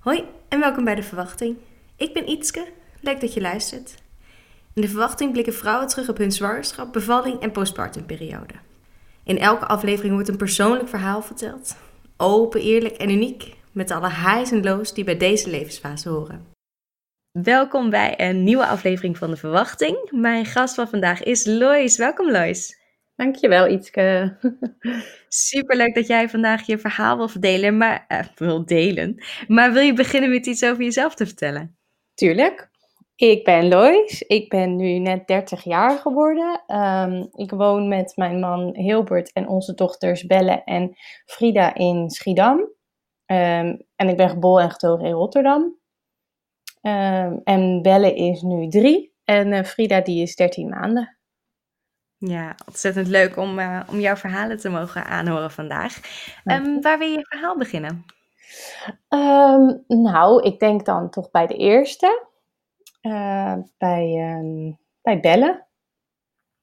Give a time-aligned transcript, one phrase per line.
[0.00, 1.56] Hoi en welkom bij De Verwachting.
[1.96, 2.66] Ik ben Ietske,
[3.00, 3.94] leuk dat je luistert.
[4.74, 8.54] In De Verwachting blikken vrouwen terug op hun zwangerschap, bevalling en postpartumperiode.
[9.24, 11.76] In elke aflevering wordt een persoonlijk verhaal verteld.
[12.16, 16.46] Open, eerlijk en uniek, met alle highs en lows die bij deze levensfase horen.
[17.30, 20.10] Welkom bij een nieuwe aflevering van De Verwachting.
[20.10, 21.96] Mijn gast van vandaag is Lois.
[21.96, 22.79] Welkom Lois.
[23.20, 24.36] Dankjewel, Ietske.
[25.28, 29.24] Superleuk dat jij vandaag je verhaal wil verdelen, maar eh, wil delen.
[29.48, 31.76] Maar wil je beginnen met iets over jezelf te vertellen?
[32.14, 32.70] Tuurlijk.
[33.16, 34.22] Ik ben Lois.
[34.22, 36.62] Ik ben nu net 30 jaar geworden.
[36.66, 42.72] Ehm, ik woon met mijn man Hilbert en onze dochters Belle en Frida in Schiedam.
[43.26, 45.78] Ehm, en ik ben geboren en getogen in Rotterdam.
[46.80, 51.19] Ehm, en Belle is nu drie en uh, Frida die is 13 maanden.
[52.20, 56.00] Ja, ontzettend leuk om, uh, om jouw verhalen te mogen aanhoren vandaag.
[56.44, 58.04] Um, waar wil je je verhaal beginnen?
[59.08, 62.26] Um, nou, ik denk dan toch bij de eerste.
[63.02, 65.66] Uh, bij, um, bij Belle.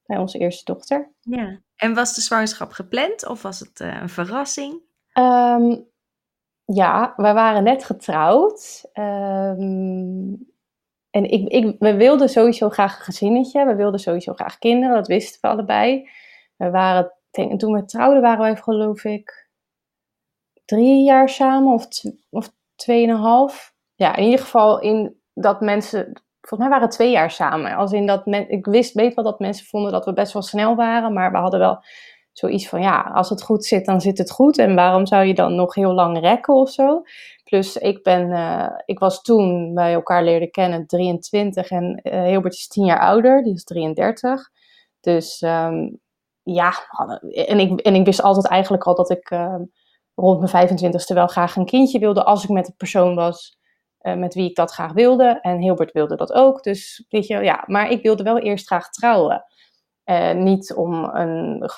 [0.05, 1.11] Bij onze eerste dochter.
[1.19, 1.59] Ja.
[1.75, 4.85] En was de zwangerschap gepland of was het uh, een verrassing?
[6.65, 8.89] ja, we waren net getrouwd.
[11.09, 13.65] En ik, ik, we wilden sowieso graag een gezinnetje.
[13.65, 14.95] We wilden sowieso graag kinderen.
[14.95, 16.09] Dat wisten we allebei.
[16.55, 17.11] We waren,
[17.57, 19.47] toen we trouwden waren wij geloof ik
[20.65, 21.87] drie jaar samen of,
[22.29, 23.73] of tweeënhalf.
[23.95, 26.03] Ja, in ieder geval in dat mensen,
[26.41, 27.75] volgens mij waren we twee jaar samen.
[27.75, 30.75] Als in dat ik wist, weet wel dat mensen vonden dat we best wel snel
[30.75, 31.13] waren.
[31.13, 31.83] Maar we hadden wel
[32.31, 34.57] zoiets van, ja, als het goed zit, dan zit het goed.
[34.57, 37.01] En waarom zou je dan nog heel lang rekken of zo?
[37.47, 42.53] Plus, ik, ben, uh, ik was toen wij elkaar leerden kennen 23 en uh, Hilbert
[42.53, 44.49] is 10 jaar ouder, die is 33.
[44.99, 45.99] Dus um,
[46.43, 46.73] ja,
[47.29, 49.55] en ik, en ik wist altijd eigenlijk al dat ik uh,
[50.15, 53.57] rond mijn 25ste wel graag een kindje wilde als ik met de persoon was
[54.01, 55.39] uh, met wie ik dat graag wilde.
[55.41, 56.63] En Hilbert wilde dat ook.
[56.63, 59.43] Dus weet je, ja, maar ik wilde wel eerst graag trouwen.
[60.35, 61.69] Niet om een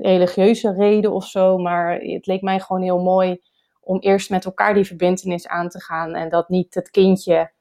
[0.00, 3.40] religieuze reden of zo, maar het leek mij gewoon heel mooi
[3.80, 7.52] om eerst met elkaar die verbindenis aan te gaan en dat niet het kindje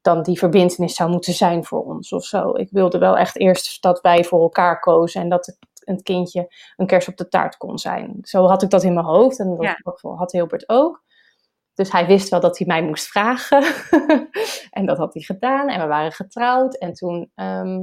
[0.00, 2.56] dan die verbindenis zou moeten zijn voor ons of zo.
[2.56, 6.54] Ik wilde wel echt eerst dat wij voor elkaar kozen en dat het, het kindje
[6.76, 8.18] een kers op de taart kon zijn.
[8.22, 10.16] Zo had ik dat in mijn hoofd en dat ja.
[10.16, 11.06] had Hilbert ook.
[11.74, 13.62] Dus hij wist wel dat hij mij moest vragen.
[14.78, 15.68] en dat had hij gedaan.
[15.68, 16.76] En we waren getrouwd.
[16.76, 17.82] En toen, um,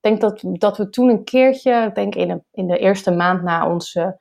[0.00, 3.42] denk dat, dat we toen een keertje, ik denk in de, in de eerste maand
[3.42, 4.18] na onze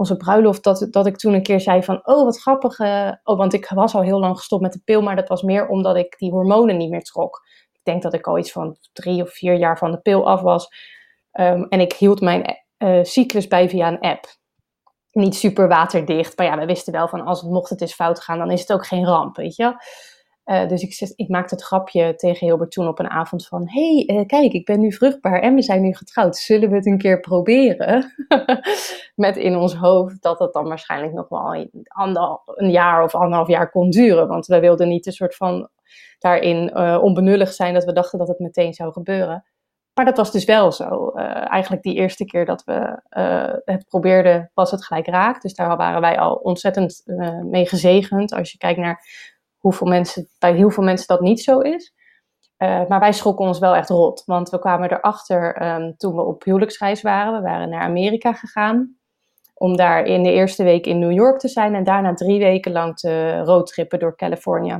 [0.00, 2.78] onze bruiloft, dat, dat ik toen een keer zei van, oh wat grappig.
[2.78, 5.42] Uh, oh, want ik was al heel lang gestopt met de pil, maar dat was
[5.42, 7.40] meer omdat ik die hormonen niet meer trok.
[7.72, 10.40] Ik denk dat ik al iets van drie of vier jaar van de pil af
[10.40, 10.68] was.
[11.32, 14.24] Um, en ik hield mijn uh, cyclus bij via een app.
[15.10, 18.20] Niet super waterdicht, maar ja, we wisten wel van als het mocht het eens fout
[18.20, 19.74] gaan, dan is het ook geen ramp, weet je.
[20.50, 23.68] Uh, dus ik, ik maakte het grapje tegen Hilbert toen op een avond van...
[23.68, 26.36] hey, uh, kijk, ik ben nu vruchtbaar en we zijn nu getrouwd.
[26.36, 28.14] Zullen we het een keer proberen?
[29.14, 31.70] Met in ons hoofd dat het dan waarschijnlijk nog wel een,
[32.44, 34.28] een jaar of anderhalf jaar kon duren.
[34.28, 35.68] Want we wilden niet een soort van
[36.18, 39.44] daarin uh, onbenullig zijn dat we dachten dat het meteen zou gebeuren.
[39.94, 41.10] Maar dat was dus wel zo.
[41.10, 43.02] eigenlijk die eerste keer dat we
[43.64, 45.42] het probeerden, was het gelijk raak.
[45.42, 47.02] Dus daar waren wij al ontzettend
[47.50, 48.32] mee gezegend.
[48.32, 49.04] Als je kijkt naar
[49.60, 51.94] hoeveel mensen, bij heel veel mensen dat niet zo is.
[52.58, 54.22] Uh, maar wij schrokken ons wel echt rot.
[54.26, 57.32] Want we kwamen erachter um, toen we op huwelijksreis waren.
[57.32, 58.96] We waren naar Amerika gegaan.
[59.54, 61.74] Om daar in de eerste week in New York te zijn.
[61.74, 64.70] En daarna drie weken lang te roadtrippen door Californië.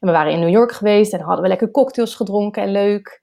[0.00, 3.20] En we waren in New York geweest en hadden we lekker cocktails gedronken en leuk.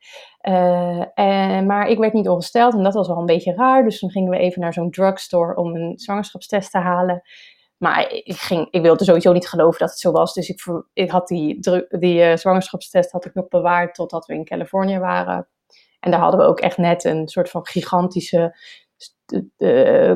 [0.47, 3.83] Uh, en, maar ik werd niet ongesteld en dat was wel een beetje raar.
[3.83, 7.21] Dus toen gingen we even naar zo'n drugstore om een zwangerschapstest te halen.
[7.81, 10.33] Maar ik, ging, ik wilde sowieso niet geloven dat het zo was.
[10.33, 11.59] Dus ik, ik had die,
[11.89, 15.47] die uh, zwangerschapstest had ik nog bewaard totdat we in Californië waren.
[15.99, 18.55] En daar hadden we ook echt net een soort van gigantische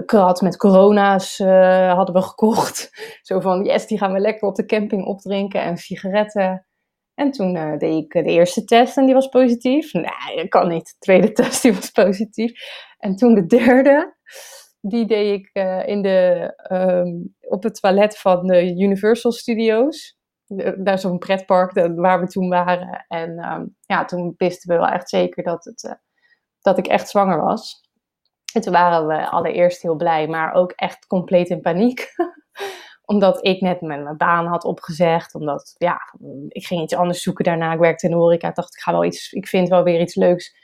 [0.06, 2.90] krat met corona's uh, hadden we gekocht.
[3.22, 6.66] Zo van, yes, die gaan we lekker op de camping opdrinken en sigaretten.
[7.14, 9.94] En toen deed ik de eerste test en die was positief.
[9.94, 10.86] Nee, dat kan niet.
[10.86, 12.52] De tweede test die was positief.
[12.98, 14.16] En toen de derde
[14.88, 20.18] die deed ik uh, in de, um, op het toilet van de Universal Studios.
[20.78, 23.06] Daar is zo'n pretpark waar we toen waren.
[23.08, 25.92] En um, ja, toen wisten we wel echt zeker dat, het, uh,
[26.60, 27.82] dat ik echt zwanger was.
[28.54, 32.08] En toen waren we allereerst heel blij, maar ook echt compleet in paniek.
[33.06, 35.36] omdat ik net mijn, baan had opgezegd.
[35.36, 36.00] Omdat, ja,
[36.48, 37.74] ik ging iets anders zoeken daarna.
[37.74, 38.52] Ik werkte in de horeca.
[38.52, 40.56] Dacht, ik ga wel iets, ik vind wel weer iets leuks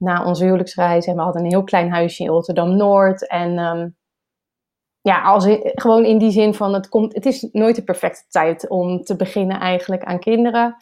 [0.00, 1.06] na onze huwelijksreis.
[1.06, 3.28] En we hadden een heel klein huisje in Rotterdam-Noord.
[3.28, 3.96] En um,
[5.00, 8.68] ja, als gewoon in die zin van het komt, het is nooit de perfecte tijd
[8.68, 10.76] om te beginnen eigenlijk aan kinderen.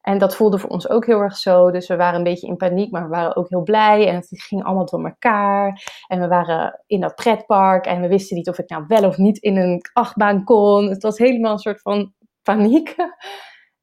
[0.00, 1.70] En dat voelde voor ons ook heel erg zo.
[1.70, 4.08] Dus we waren een beetje in paniek, maar we waren ook heel blij.
[4.08, 5.82] En het ging allemaal door elkaar.
[6.06, 9.16] En we waren in dat pretpark en we wisten niet of ik nou wel of
[9.16, 10.88] niet in een achtbaan kon.
[10.88, 12.12] Het was helemaal een soort van
[12.42, 12.94] paniek.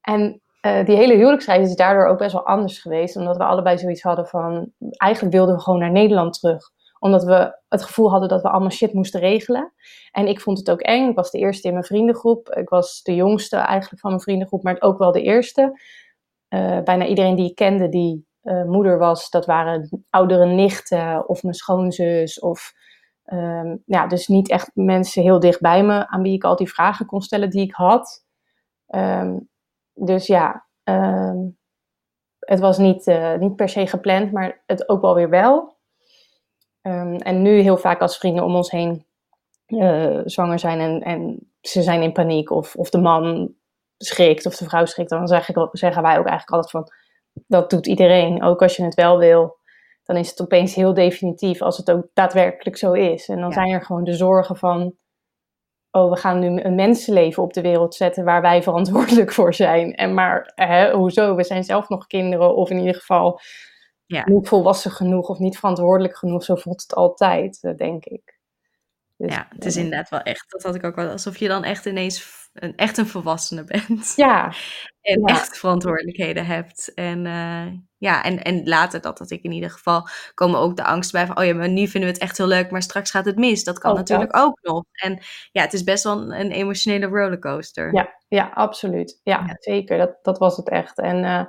[0.02, 3.16] En uh, die hele huwelijksreis is daardoor ook best wel anders geweest.
[3.16, 7.60] Omdat we allebei zoiets hadden van, eigenlijk wilden we gewoon naar Nederland terug omdat we
[7.68, 9.74] het gevoel hadden dat we allemaal shit moesten regelen.
[10.12, 11.10] En ik vond het ook eng.
[11.10, 12.50] Ik was de eerste in mijn vriendengroep.
[12.50, 15.80] Ik was de jongste eigenlijk van mijn vriendengroep, maar ook wel de eerste.
[16.50, 21.44] Uh, bijna iedereen die ik kende die uh, moeder was, dat waren oudere nichten of
[21.44, 22.40] mijn schoonzus.
[22.40, 22.74] Of,
[23.26, 26.70] um, ja, dus niet echt mensen heel dicht bij me aan wie ik al die
[26.70, 28.26] vragen kon stellen die ik had.
[28.88, 29.50] Um,
[29.98, 31.58] dus ja, um,
[32.40, 35.76] het was niet, uh, niet per se gepland, maar het ook wel weer wel.
[36.82, 39.06] Um, en nu heel vaak als vrienden om ons heen
[39.68, 43.56] uh, zwanger zijn en, en ze zijn in paniek of, of de man
[43.98, 46.92] schrikt of de vrouw schrikt, dan zeg ik, zeggen wij ook eigenlijk altijd van
[47.48, 48.44] dat doet iedereen.
[48.44, 49.58] Ook als je het wel wil,
[50.04, 53.28] dan is het opeens heel definitief als het ook daadwerkelijk zo is.
[53.28, 53.54] En dan ja.
[53.54, 54.94] zijn er gewoon de zorgen van,
[55.92, 59.96] oh, we gaan nu een mensenleven op de wereld zetten waar wij verantwoordelijk voor zijn.
[59.96, 61.36] En maar, hè, hoezo?
[61.36, 63.40] We zijn zelf nog kinderen of in ieder geval
[64.06, 64.24] ja.
[64.26, 66.44] niet volwassen genoeg of niet verantwoordelijk genoeg.
[66.44, 68.37] Zo voelt het altijd, eh, denk ik.
[69.18, 71.48] Dus, ja, het is uh, inderdaad wel echt, dat had ik ook wel, alsof je
[71.48, 74.14] dan echt ineens een, echt een volwassene bent.
[74.16, 74.54] Ja.
[75.02, 75.26] en ja.
[75.26, 76.94] echt verantwoordelijkheden hebt.
[76.94, 77.66] En uh,
[77.98, 81.26] ja, en, en later, dat had ik in ieder geval, komen ook de angst bij
[81.26, 83.38] van, oh ja, maar nu vinden we het echt heel leuk, maar straks gaat het
[83.38, 83.64] mis.
[83.64, 84.44] Dat kan natuurlijk dat.
[84.44, 84.84] ook nog.
[84.92, 85.20] En
[85.52, 87.94] ja, het is best wel een, een emotionele rollercoaster.
[87.94, 89.20] Ja, ja absoluut.
[89.24, 89.56] Ja, Ja.
[89.60, 89.98] zeker.
[89.98, 90.98] Dat, dat was het echt.
[91.00, 91.46] En eh,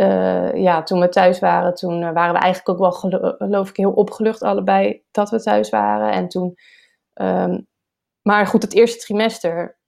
[0.00, 3.68] eh, ja, toen we thuis waren, toen eh, waren we eigenlijk ook wel, gelo- geloof
[3.68, 6.12] ik, heel opgelucht allebei dat we thuis waren.
[6.12, 6.54] En toen,
[7.12, 7.60] ehm,
[8.22, 9.78] maar goed, het eerste trimester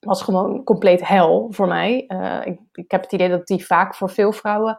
[0.00, 2.04] was gewoon compleet hel voor mij.
[2.06, 4.78] Eh, ik, ik heb het idee dat die vaak voor veel vrouwen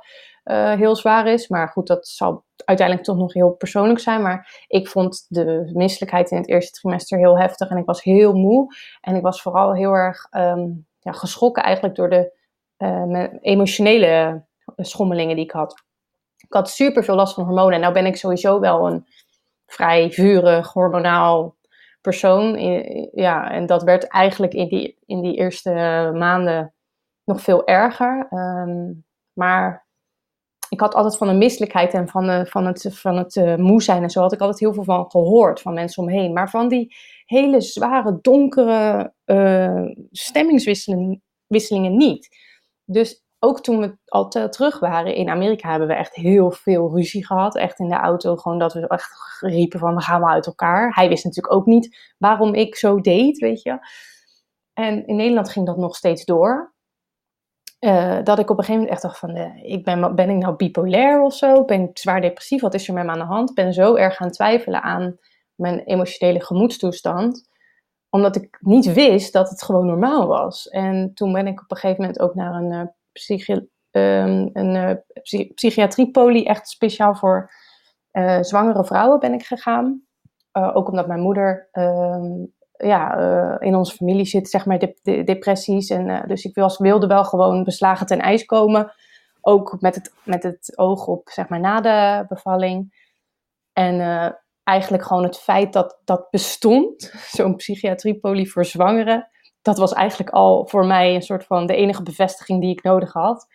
[0.78, 1.48] heel zwaar is.
[1.48, 4.22] Maar goed, dat zal uiteindelijk toch nog heel persoonlijk zijn.
[4.22, 7.70] Maar ik vond de misselijkheid in het eerste trimester heel heftig.
[7.70, 8.76] En ik was heel moe.
[9.02, 10.68] En ik was vooral heel erg ehm,
[11.00, 12.38] ja, geschrokken eigenlijk door de
[13.42, 15.84] emotionele schommelingen die ik had.
[16.38, 17.74] Ik had super veel last van hormonen.
[17.74, 19.06] En nou ben ik sowieso wel een
[19.66, 21.58] vrij vurig, hormonaal
[22.02, 22.60] persoon.
[23.14, 25.72] Ja, en dat werd eigenlijk in die, in die eerste
[26.14, 26.74] maanden
[27.24, 28.28] nog veel erger.
[28.30, 28.94] Ehm,
[29.34, 29.88] maar
[30.70, 33.82] ik had altijd van de misselijkheid en van, de, van het, van het eh, moe
[33.82, 36.34] zijn en zo had ik altijd heel veel van gehoord van mensen omheen.
[36.34, 36.96] Maar van die
[37.26, 42.28] hele zware, donkere eh, stemmingswisselingen wisselingen niet.
[42.86, 46.96] Dus ook toen we al te- terug waren in Amerika hebben we echt heel veel
[46.96, 47.56] ruzie gehad.
[47.56, 50.94] Echt in de auto, gewoon dat we echt riepen van we gaan wel uit elkaar.
[50.94, 53.80] Hij wist natuurlijk ook niet waarom ik zo deed, weet je.
[54.74, 56.74] En in Nederland ging dat nog steeds door.
[57.80, 60.38] Eh, dat ik op een gegeven moment echt dacht van, eh, ik ben, ben ik
[60.38, 61.66] nou bipolair of zo?
[61.66, 62.62] Ben ik zwaar depressief?
[62.62, 63.54] Wat is er met me aan de hand?
[63.54, 65.18] Ben zo erg gaan twijfelen aan
[65.56, 67.50] mijn emotionele gemoedstoestand.
[68.10, 70.68] Omdat ik niet wist dat het gewoon normaal was.
[70.68, 72.82] En toen ben ik op een gegeven moment ook naar een, uh,
[73.20, 73.54] psychi
[73.92, 77.52] um, een uh, psy psychiatriepolie, echt speciaal voor
[78.12, 80.02] uh, zwangere vrouwen ben ik gegaan.
[80.54, 83.18] Uh, ook omdat mijn moeder um, ja,
[83.60, 85.90] in onze familie zit, zeg maar, de, de depressies.
[85.90, 88.94] En, dus ik wilde wel gewoon beslagen ten ijs komen.
[89.42, 93.08] Ook met het, met het oog op, zeg maar, na de bevalling.
[93.74, 94.00] En
[94.64, 99.28] eigenlijk gewoon het feit dat dat bestond, zo'n psychiatriepolie voor zwangeren,
[99.62, 103.14] dat was eigenlijk al voor mij een soort van de enige bevestiging die ik nodig
[103.14, 103.48] had.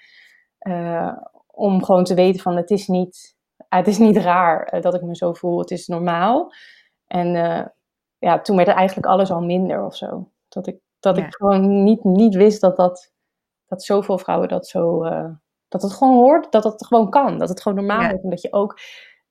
[0.61, 1.13] Uh,
[1.47, 3.37] om gewoon te weten van, het is niet,
[3.69, 6.53] het is niet raar dat ik me zo voel, het is normaal.
[7.07, 7.65] En uh,
[8.19, 10.31] ja, toen werd eigenlijk alles al minder of zo.
[10.49, 11.27] Dat ik, dat ja.
[11.27, 13.13] ik gewoon niet, niet wist dat, dat,
[13.67, 15.05] dat zoveel vrouwen dat zo.
[15.05, 15.31] Uh,
[15.69, 17.39] dat het gewoon hoort, dat het gewoon kan.
[17.39, 18.13] Dat het gewoon normaal ja.
[18.13, 18.23] is.
[18.23, 18.79] En dat je ook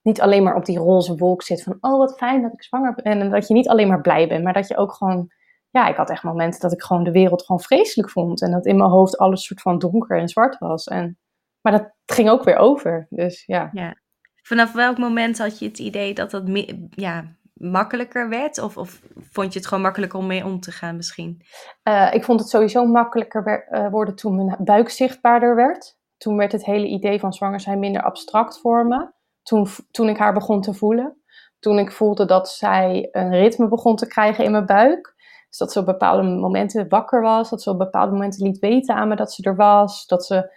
[0.01, 1.77] niet alleen maar op die roze wolk zit van.
[1.80, 3.22] Oh, wat fijn dat ik zwanger ben.
[3.22, 5.32] En dat je niet alleen maar blij bent, maar dat je ook gewoon.
[5.74, 8.42] Ja, ik had echt momenten dat ik gewoon de wereld gewoon vreselijk vond.
[8.42, 10.88] En dat in mijn hoofd alles soort van donker en zwart was.
[10.88, 11.18] En,
[11.62, 13.08] maar dat ging ook weer over.
[13.10, 13.70] Dus ja.
[13.72, 13.96] ja.
[14.42, 16.44] Vanaf welk moment had je het idee dat dat
[16.89, 18.60] ja, makkelijker werd?
[18.60, 19.01] Of, of
[19.32, 21.42] vond je het gewoon makkelijker om mee om te gaan misschien?
[21.84, 25.98] Uh, ik vond het sowieso makkelijker uh, worden toen mijn buik zichtbaarder werd.
[26.18, 29.12] Toen werd het hele idee van zwanger zijn minder abstract voor me.
[29.44, 31.22] Toen, toen ik haar begon te voelen.
[31.60, 35.13] Toen ik voelde dat zij een ritme begon te krijgen in mijn buik.
[35.53, 37.50] Dus dat ze op bepaalde momenten wakker was.
[37.50, 40.07] Dat ze op bepaalde momenten liet weten aan me dat ze er was.
[40.07, 40.55] Dat ze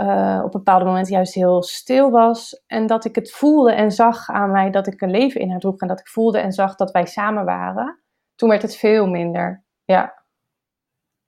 [0.00, 2.62] uh, op bepaalde momenten juist heel stil was.
[2.66, 5.60] En dat ik het voelde en zag aan mij dat ik een leven in haar
[5.60, 5.80] droeg.
[5.80, 7.98] En dat ik voelde en zag dat wij samen waren.
[8.34, 9.64] Toen werd het veel minder.
[9.84, 10.22] Ja.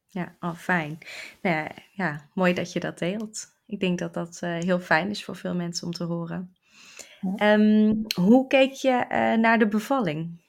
[0.07, 0.99] Ja, oh, fijn.
[1.43, 3.47] Nou ja, ja, mooi dat je dat deelt.
[3.67, 6.55] Ik denk dat dat uh, heel fijn is voor veel mensen om te horen.
[7.21, 7.53] Ja.
[7.53, 10.41] Um, hoe keek je uh, naar de bevalling?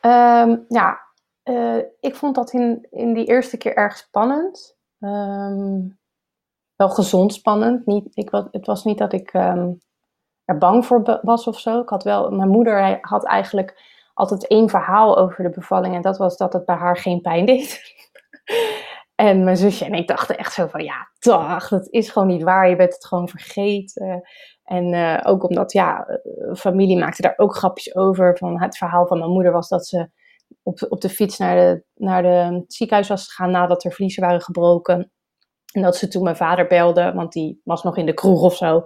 [0.00, 1.06] Um, ja,
[1.48, 4.76] uh, ik vond dat in, in die eerste keer erg spannend.
[4.98, 5.98] Um,
[6.76, 7.86] wel gezond spannend.
[7.86, 9.78] Niet, ik, het was niet dat ik um,
[10.44, 11.80] er bang voor was of zo.
[11.80, 15.94] Ik had wel, mijn moeder had eigenlijk altijd één verhaal over de bevalling.
[15.94, 17.82] En dat was dat het bij haar geen pijn deed.
[19.14, 22.42] en mijn zusje en ik dachten echt zo van, ja, dag, dat is gewoon niet
[22.42, 22.68] waar.
[22.68, 24.22] Je bent het gewoon vergeten.
[24.64, 28.36] En uh, ook omdat, ja, eh, familie maakte daar ook grapjes over.
[28.36, 30.10] Van het verhaal van mijn moeder was dat ze
[30.62, 34.42] op, op de fiets naar de, naar de ziekenhuis was gegaan nadat er vliezen waren
[34.42, 35.12] gebroken.
[35.72, 38.56] En dat ze toen mijn vader belde, want die was nog in de kroeg of
[38.56, 38.76] zo.
[38.76, 38.84] En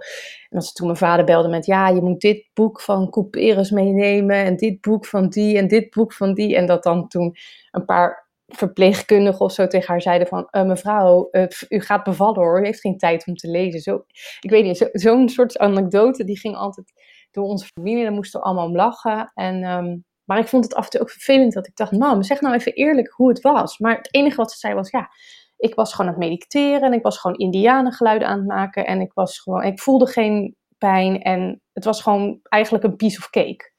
[0.49, 4.35] dat ze toen mijn vader belde met, ja, je moet dit boek van Couperus meenemen.
[4.35, 6.55] En dit boek van die en dit boek van die.
[6.55, 7.35] En dat dan toen
[7.71, 10.47] een paar verpleegkundigen of zo tegen haar zeiden van...
[10.51, 13.79] Uh, mevrouw, uh, u gaat bevallen hoor, u heeft geen tijd om te lezen.
[13.79, 14.03] Zo,
[14.39, 16.93] ik weet niet, zo'n zo soort anekdote, die ging altijd
[17.31, 18.03] door onze familie.
[18.03, 19.31] Daar moesten we allemaal om lachen.
[19.33, 19.63] En...
[19.63, 22.41] Um, maar ik vond het af en toe ook vervelend dat ik dacht, mam, zeg
[22.41, 23.77] nou even eerlijk hoe het was.
[23.77, 25.09] Maar het enige wat ze zei was, ja,
[25.57, 28.85] ik was gewoon aan het mediteren en ik was gewoon indianengeluiden aan het maken.
[28.85, 33.17] En ik, was gewoon, ik voelde geen pijn en het was gewoon eigenlijk een piece
[33.17, 33.71] of cake.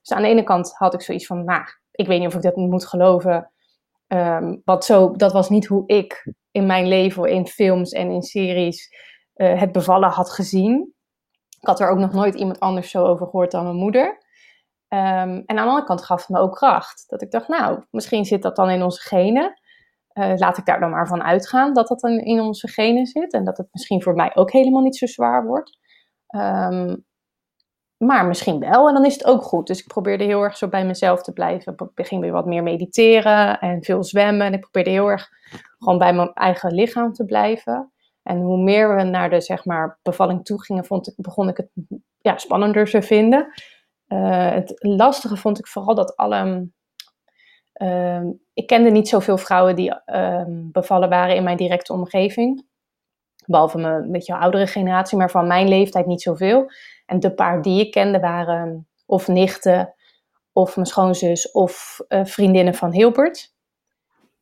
[0.00, 2.42] Dus aan de ene kant had ik zoiets van, nou, ik weet niet of ik
[2.42, 3.50] dat moet geloven.
[4.06, 8.22] Um, want zo, dat was niet hoe ik in mijn leven, in films en in
[8.22, 8.94] series,
[9.36, 10.94] uh, het bevallen had gezien.
[11.60, 14.26] Ik had er ook nog nooit iemand anders zo over gehoord dan mijn moeder.
[14.88, 17.04] Um, en aan de andere kant gaf het me ook kracht.
[17.08, 19.60] Dat ik dacht, nou, misschien zit dat dan in onze genen.
[20.12, 23.32] Uh, laat ik daar dan maar van uitgaan dat dat dan in onze genen zit.
[23.32, 25.78] En dat het misschien voor mij ook helemaal niet zo zwaar wordt.
[26.36, 27.06] Um,
[27.96, 28.88] maar misschien wel.
[28.88, 29.66] En dan is het ook goed.
[29.66, 31.74] Dus ik probeerde heel erg zo bij mezelf te blijven.
[31.94, 34.46] Ik ging weer wat meer mediteren en veel zwemmen.
[34.46, 35.28] En ik probeerde heel erg
[35.78, 37.92] gewoon bij mijn eigen lichaam te blijven.
[38.22, 41.56] En hoe meer we naar de zeg maar, bevalling toe gingen, vond ik, begon ik
[41.56, 41.70] het
[42.18, 43.52] ja, spannender te vinden.
[44.08, 46.68] Uh, het lastige vond ik vooral dat alle.
[47.74, 48.22] Uh,
[48.54, 52.66] ik kende niet zoveel vrouwen die uh, bevallen waren in mijn directe omgeving.
[53.46, 56.70] Behalve mijn beetje oudere generatie, maar van mijn leeftijd niet zoveel.
[57.06, 59.94] En de paar die ik kende waren of nichten,
[60.52, 63.54] of mijn schoonzus, of uh, vriendinnen van Hilbert.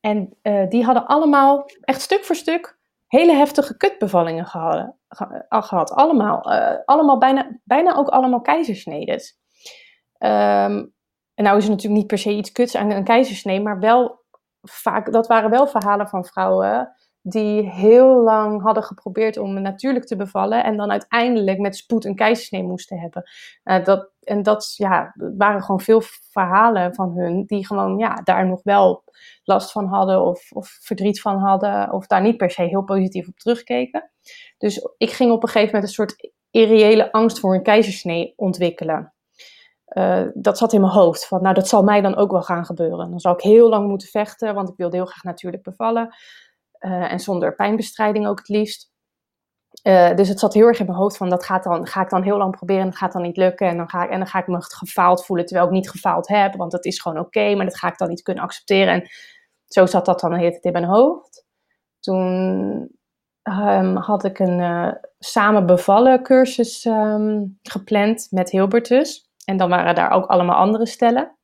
[0.00, 4.94] En uh, die hadden allemaal, echt stuk voor stuk, hele heftige kutbevallingen gehad.
[5.48, 5.90] gehad.
[5.90, 6.50] Allemaal,
[6.84, 9.38] allemaal bijna, bijna ook allemaal keizersnedes.
[10.18, 10.94] Um,
[11.34, 14.24] en nou is er natuurlijk niet per se iets kuts aan een keizersnee, maar wel
[14.62, 16.94] vaak, dat waren wel verhalen van vrouwen
[17.28, 22.14] die heel lang hadden geprobeerd om natuurlijk te bevallen en dan uiteindelijk met spoed een
[22.14, 23.30] keizersnee moesten hebben.
[23.64, 28.46] Uh, dat, en dat ja, waren gewoon veel verhalen van hun die gewoon ja, daar
[28.46, 29.04] nog wel
[29.44, 33.28] last van hadden of, of verdriet van hadden of daar niet per se heel positief
[33.28, 34.10] op terugkeken.
[34.58, 39.14] Dus ik ging op een gegeven moment een soort irreële angst voor een keizersnee ontwikkelen.
[39.94, 41.26] Uh, dat zat in mijn hoofd.
[41.26, 43.10] Van, nou, dat zal mij dan ook wel gaan gebeuren.
[43.10, 46.14] Dan zal ik heel lang moeten vechten, want ik wilde heel graag natuurlijk bevallen.
[46.80, 48.90] Uh, en zonder pijnbestrijding ook het liefst.
[49.82, 52.10] Uh, dus het zat heel erg in mijn hoofd van, dat gaat dan, ga ik
[52.10, 53.68] dan heel lang proberen en dat gaat dan niet lukken.
[53.68, 56.28] En dan ga ik, en dan ga ik me gefaald voelen, terwijl ik niet gefaald
[56.28, 56.54] heb.
[56.54, 58.94] Want dat is gewoon oké, maar dat ga ik dan niet kunnen accepteren.
[58.94, 59.08] En
[59.66, 61.44] zo zat dat dan de hele tijd in mijn hoofd.
[62.00, 62.98] Toen
[63.42, 69.25] um, had ik een samen bevallen cursus um, gepland met Hilbertus.
[69.46, 71.36] En dan waren daar ook allemaal andere stellen.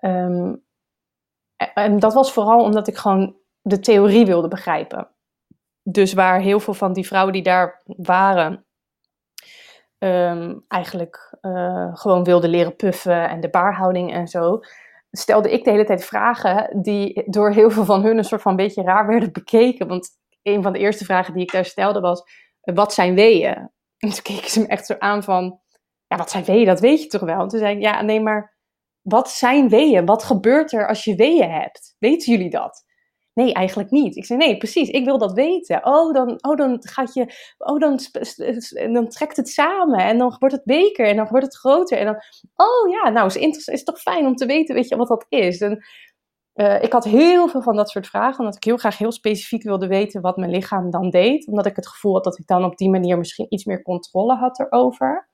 [0.00, 0.64] Um,
[1.74, 5.08] en dat was vooral omdat ik gewoon de theorie wilde begrijpen.
[5.82, 8.66] Dus waar heel veel van die vrouwen die daar waren,
[9.98, 14.60] um, eigenlijk uh, gewoon wilden leren puffen en de baarhouding en zo,
[15.10, 18.56] stelde ik de hele tijd vragen die door heel veel van hun een soort van
[18.56, 19.88] beetje raar werden bekeken.
[19.88, 20.08] Want
[20.42, 22.22] een van de eerste vragen die ik daar stelde was:
[22.60, 23.70] wat zijn weeën?
[23.98, 25.60] En toen keken ze me echt zo aan van
[26.14, 26.66] ja, wat zijn weeën?
[26.66, 27.40] Dat weet je toch wel?
[27.40, 28.56] En toen zei ik, ja, nee, maar
[29.02, 30.06] wat zijn weeën?
[30.06, 31.96] Wat gebeurt er als je weeën hebt?
[31.98, 32.84] Weten jullie dat?
[33.34, 34.16] Nee, eigenlijk niet.
[34.16, 35.86] Ik zei, nee, precies, ik wil dat weten.
[35.86, 37.26] Oh, dan, oh, dan gaat je,
[37.58, 37.98] oh, dan,
[38.92, 41.98] dan trekt het samen en dan wordt het beker en dan wordt het groter.
[41.98, 42.16] En dan,
[42.54, 45.60] oh ja, nou, is, is toch fijn om te weten, weet je, wat dat is.
[45.60, 45.84] En
[46.54, 49.62] uh, ik had heel veel van dat soort vragen, omdat ik heel graag heel specifiek
[49.62, 51.46] wilde weten wat mijn lichaam dan deed.
[51.46, 54.36] Omdat ik het gevoel had dat ik dan op die manier misschien iets meer controle
[54.36, 55.28] had erover.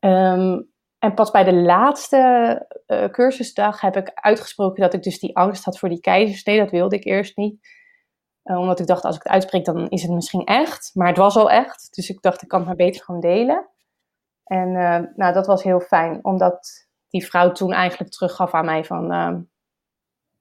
[0.00, 5.36] Um, en pas bij de laatste uh, cursusdag heb ik uitgesproken dat ik dus die
[5.36, 6.58] angst had voor die keizersnee.
[6.58, 7.68] Dat wilde ik eerst niet.
[8.44, 10.90] Uh, omdat ik dacht, als ik het uitspreek, dan is het misschien echt.
[10.94, 11.94] Maar het was al echt.
[11.94, 13.68] Dus ik dacht, ik kan het maar beter gewoon delen.
[14.44, 16.24] En uh, nou, dat was heel fijn.
[16.24, 19.12] Omdat die vrouw toen eigenlijk teruggaf aan mij van...
[19.12, 19.36] Uh,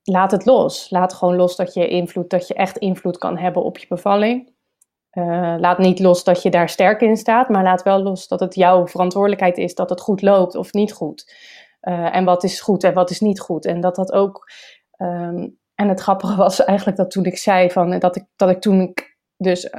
[0.03, 0.89] laat het los.
[0.89, 4.54] Laat gewoon los dat je invloed, dat je echt invloed kan hebben op je bevalling.
[5.57, 7.49] Laat niet los dat je daar sterk in staat.
[7.49, 10.93] Maar laat wel los dat het jouw verantwoordelijkheid is dat het goed loopt of niet
[10.93, 11.33] goed.
[11.79, 13.65] en wat is goed en wat is niet goed.
[13.65, 14.49] En dat dat ook...
[14.97, 18.61] Um, en het grappige was eigenlijk dat toen ik zei van, dat, ik, dat ik
[18.61, 19.69] toen ik dus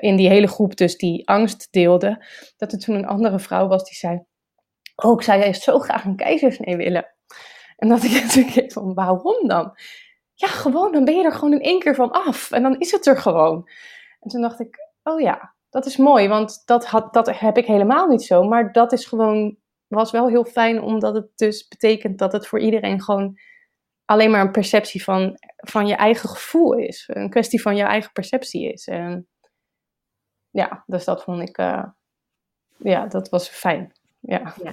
[0.00, 2.24] in die hele groep dus die angst deelde,
[2.56, 4.24] dat er toen een andere vrouw was die zei,
[4.96, 7.14] oh ik zou juist zo graag een keizersnee willen.
[7.76, 9.72] En dat ik keek van, waarom dan?
[10.34, 12.90] Ja, gewoon, dan ben je er gewoon in één keer van af en dan is
[12.90, 13.68] het er gewoon.
[14.26, 17.66] En toen dacht ik, oh ja, dat is mooi, want dat, had, dat heb ik
[17.66, 19.56] helemaal niet zo, maar dat is gewoon,
[19.86, 23.38] was wel heel fijn omdat het dus betekent dat het voor iedereen gewoon
[24.04, 27.04] alleen maar een perceptie van, van je eigen gevoel is.
[27.12, 28.84] Een kwestie van je eigen perceptie is.
[30.50, 31.84] Ja, dus dat vond ik, uh,
[32.76, 33.92] ja, dat was fijn.
[34.20, 34.54] Ja.
[34.62, 34.72] ja.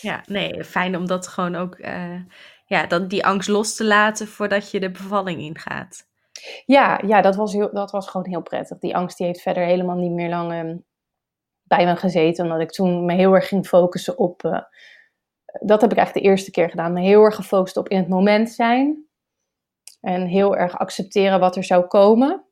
[0.00, 2.20] Ja, nee, fijn om dat gewoon ook, uh,
[2.66, 6.08] ja, dat, die angst los te laten voordat je de bevalling ingaat.
[6.66, 8.78] Ja, ja dat, was heel, dat was gewoon heel prettig.
[8.78, 10.84] Die angst die heeft verder helemaal niet meer lang um,
[11.62, 12.44] bij me gezeten.
[12.44, 14.60] Omdat ik toen me heel erg ging focussen op uh,
[15.60, 16.92] dat heb ik eigenlijk de eerste keer gedaan.
[16.92, 19.04] Me heel erg gefocust op in het moment zijn.
[20.00, 22.44] En heel erg accepteren wat er zou komen.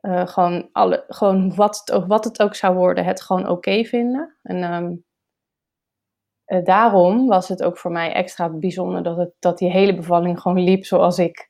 [0.00, 3.84] Uh, gewoon, alle, gewoon wat, het ook, wat het ook zou worden, het gewoon oké
[3.84, 4.36] vinden.
[4.42, 5.04] En um,
[6.46, 10.40] uh, daarom was het ook voor mij extra bijzonder dat, het, dat die hele bevalling
[10.40, 11.47] gewoon liep zoals ik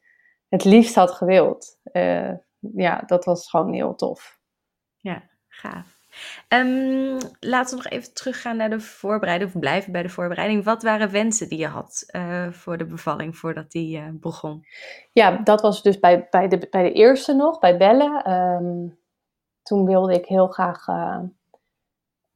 [0.49, 1.79] het liefst had gewild.
[1.93, 4.41] Uh, ja, dat was gewoon heel tof.
[4.97, 5.97] Ja, gaaf.
[6.49, 10.65] Um, laten we nog even teruggaan naar de voorbereiding, of blijven bij de voorbereiding.
[10.65, 14.67] Wat waren wensen die je had uh, voor de bevalling voordat die uh, begon?
[15.13, 18.33] Ja, dat was dus bij, bij, de, bij de eerste nog, bij bellen.
[18.33, 18.99] Um,
[19.63, 21.21] toen wilde ik heel graag uh,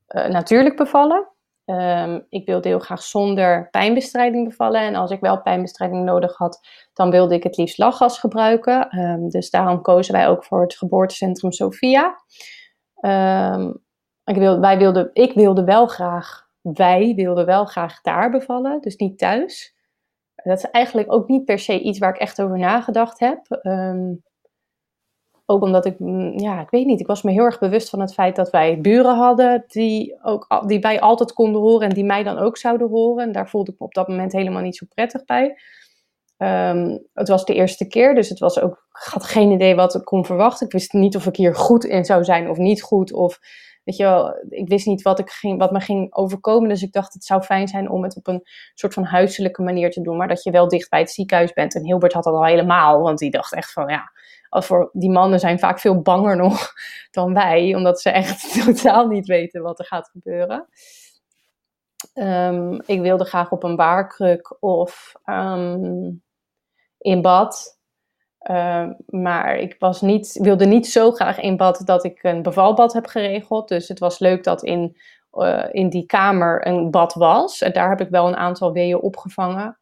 [0.07, 1.32] natuurlijk bevallen.
[1.64, 4.81] Um, ik wilde heel graag zonder pijnbestrijding bevallen.
[4.81, 8.88] En als ik wel pijnbestrijding nodig had, dan wilde ik het liefst lachgas gebruiken.
[9.31, 12.16] dus daarom kozen wij ook voor het geboortecentrum Sophia.
[13.01, 13.83] Um,
[14.25, 18.96] ik, wil, wij wilden, ik wilde wel graag, wij wilden wel graag daar bevallen, dus
[18.96, 19.77] niet thuis.
[20.35, 23.46] Dat is eigenlijk ook niet per se iets waar ik echt over nagedacht heb.
[25.46, 28.00] Ook omdat ik, mm, ja, ik weet niet, ik was me heel erg bewust van
[28.00, 32.05] het feit dat wij buren hadden die, ook, die wij altijd konden horen en die
[32.05, 33.24] mij dan ook zouden horen.
[33.24, 35.57] En daar voelde ik me op dat moment helemaal niet zo prettig bij.
[36.42, 39.94] Um, het was de eerste keer, dus het was ook, ik had geen idee wat
[39.94, 40.66] ik kon verwachten.
[40.66, 43.12] Ik wist niet of ik hier goed in zou zijn of niet goed.
[43.12, 43.38] Of,
[43.85, 46.68] weet je wel, ik wist niet wat, ik ging, wat me ging overkomen.
[46.68, 48.42] Dus ik dacht, het zou fijn zijn om het op een
[48.74, 50.16] soort van huiselijke manier te doen.
[50.16, 51.74] Maar dat je wel dicht bij het ziekenhuis bent.
[51.74, 54.12] En Hilbert had dat al helemaal, want die dacht echt van, ja,
[54.61, 56.73] voor die mannen zijn vaak veel banger nog
[57.11, 57.75] dan wij.
[57.75, 60.69] Omdat ze echt totaal niet weten wat er gaat gebeuren.
[62.15, 66.23] Um, ik wilde graag op een baarkruk of um,
[66.99, 67.81] in bad.
[68.51, 72.93] Uh, maar ik was niet, wilde niet zo graag in bad dat ik een bevalbad
[72.93, 73.69] heb geregeld.
[73.69, 74.97] Dus het was leuk dat in,
[75.33, 77.61] uh, in die kamer een bad was.
[77.61, 79.79] En daar heb ik wel een aantal weeën opgevangen.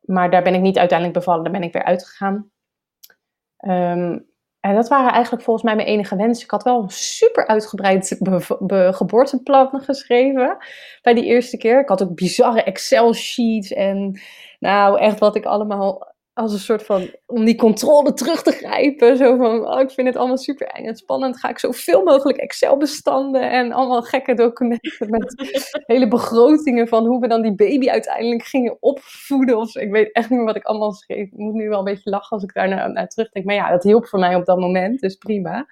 [0.00, 1.42] Maar daar ben ik niet uiteindelijk bevallen.
[1.42, 2.50] Daar ben ik weer uitgegaan.
[3.66, 4.26] Um,
[4.60, 6.44] en dat waren eigenlijk volgens mij mijn enige wensen.
[6.44, 8.16] Ik had wel een super uitgebreid
[8.90, 10.56] geboorteplan geschreven
[11.02, 11.80] bij die eerste keer.
[11.80, 14.20] Ik had ook bizarre Excel-sheets en
[14.58, 19.16] nou echt wat ik allemaal als een soort van, om die controle terug te grijpen.
[19.16, 21.38] Zo van, oh, ik vind het allemaal super eng en spannend.
[21.38, 25.34] Ga ik zoveel mogelijk Excel-bestanden en allemaal gekke documenten met
[25.86, 29.58] hele begrotingen van hoe we dan die baby uiteindelijk gingen opvoeden.
[29.58, 31.26] Of Ik weet echt niet meer wat ik allemaal schreef.
[31.26, 33.44] Ik moet nu wel een beetje lachen als ik daar naar, naar terugdenk.
[33.44, 35.66] Maar ja, dat hielp voor mij op dat moment, dus prima.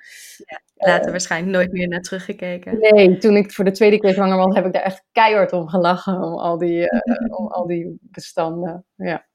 [0.45, 2.79] Ja, later uh, waarschijnlijk nooit meer naar teruggekeken.
[2.79, 5.69] Nee, toen ik voor de tweede keer zwanger was, heb ik daar echt keihard om
[5.69, 6.23] gelachen.
[6.23, 9.27] Om al die, uh, om al die bestanden, ja.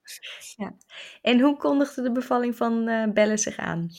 [0.58, 0.74] Ja.
[1.22, 3.90] En hoe kondigde de bevalling van uh, Belle zich aan?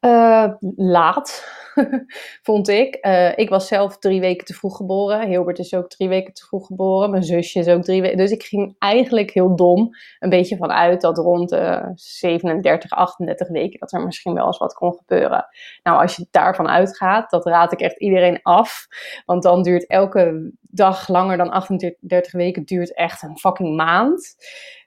[0.00, 1.44] Uh, laat,
[2.42, 3.06] vond ik.
[3.06, 5.28] Uh, ik was zelf drie weken te vroeg geboren.
[5.28, 7.10] Hilbert is ook drie weken te vroeg geboren.
[7.10, 8.16] Mijn zusje is ook drie weken.
[8.16, 13.78] Dus ik ging eigenlijk heel dom een beetje vanuit dat rond de 37, 38 weken
[13.78, 15.46] dat er misschien wel eens wat kon gebeuren.
[15.82, 18.86] Nou, als je daarvan uitgaat, dat raad ik echt iedereen af.
[19.26, 24.36] Want dan duurt elke dag langer dan 38 weken, duurt echt een fucking maand.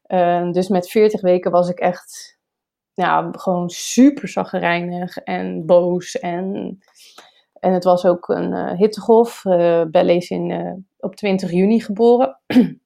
[0.08, 2.38] Uh, dus met 40 weken was ik echt
[2.94, 6.20] ja, gewoon super zaggerijnig en boos.
[6.20, 6.78] En,
[7.60, 9.46] en het was ook een uh, hittegolf.
[9.46, 12.39] Uh, Belle is in, op 20 juni geboren.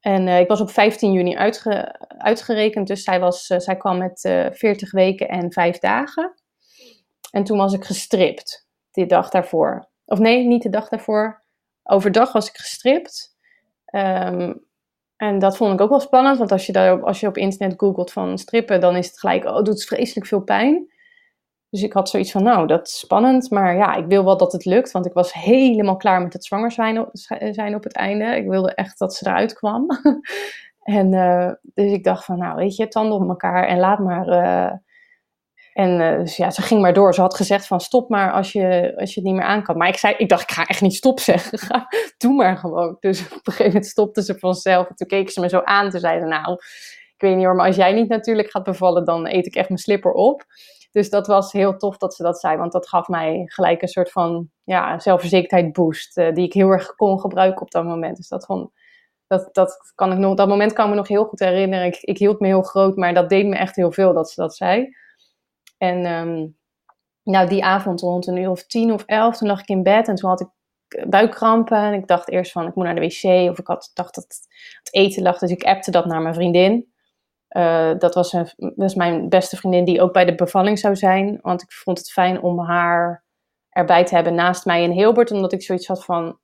[0.00, 4.20] En ik was op 15 juni uitge, uitgerekend, dus zij, was, zij kwam met
[4.52, 6.34] 40 weken en 5 dagen.
[7.30, 9.88] En toen was ik gestript, die dag daarvoor.
[10.04, 11.42] Of nee, niet de dag daarvoor.
[11.82, 13.36] Overdag was ik gestript.
[13.84, 14.54] Ehm,
[15.16, 17.78] en dat vond ik ook wel spannend, want als je, daar, als je op internet
[17.78, 20.94] googelt van strippen, dan is het gelijk, oh, het doet vreselijk veel pijn.
[21.70, 24.52] Dus ik had zoiets van, nou, dat is spannend, maar ja, ik wil wel dat
[24.52, 26.98] het lukt, want ik was helemaal klaar met het zwanger zijn
[27.74, 28.24] op, het einde.
[28.24, 29.86] Ik wilde echt dat ze eruit kwam.
[30.82, 34.28] en uh, dus ik dacht van, nou, weet je, tanden op elkaar en laat maar,
[34.28, 34.72] uh,
[35.76, 37.14] en uh, dus ja, ze ging maar door.
[37.14, 39.76] Ze had gezegd van stop maar als je, als je het niet meer aan kan.
[39.76, 41.86] Maar ik zei, ik dacht, ik ga echt niet stop zeggen.
[42.18, 42.96] Doe maar gewoon.
[43.00, 44.88] Dus op een gegeven moment stopte ze vanzelf.
[44.88, 45.90] En toen keek ze me zo aan.
[45.90, 46.52] Toen zei ze, nou,
[47.14, 49.68] ik weet niet hoor, maar als jij niet natuurlijk gaat bevallen, dan eet ik echt
[49.68, 50.44] mijn slipper op.
[50.92, 52.56] Dus dat was heel tof dat ze dat zei.
[52.56, 56.18] Want dat gaf mij gelijk een soort van ja, zelfverzekerdheid boost.
[56.18, 58.16] Uh, die ik heel erg kon gebruiken op dat moment.
[58.16, 58.46] Dus dat
[59.26, 61.86] dat, dat kan ik nog, dat moment kan ik me nog heel goed herinneren.
[61.86, 64.40] Ik, ik hield me heel groot, maar dat deed me echt heel veel dat ze
[64.40, 64.88] dat zei.
[65.78, 66.56] En um,
[67.22, 70.08] nou, die avond rond een uur of tien of elf, toen lag ik in bed
[70.08, 70.48] en toen had ik
[71.08, 71.78] buikkrampen.
[71.78, 73.50] En ik dacht eerst van, ik moet naar de wc.
[73.50, 74.24] Of ik had, dacht dat
[74.82, 76.94] het eten lag, dus ik appte dat naar mijn vriendin.
[77.56, 81.38] Uh, dat, was een, dat mijn beste vriendin die ook bij de bevalling zou zijn.
[81.42, 83.24] Want ik vond het fijn om haar
[83.68, 85.30] erbij te hebben naast mij in Hilbert.
[85.30, 86.38] Omdat ik zoiets had van,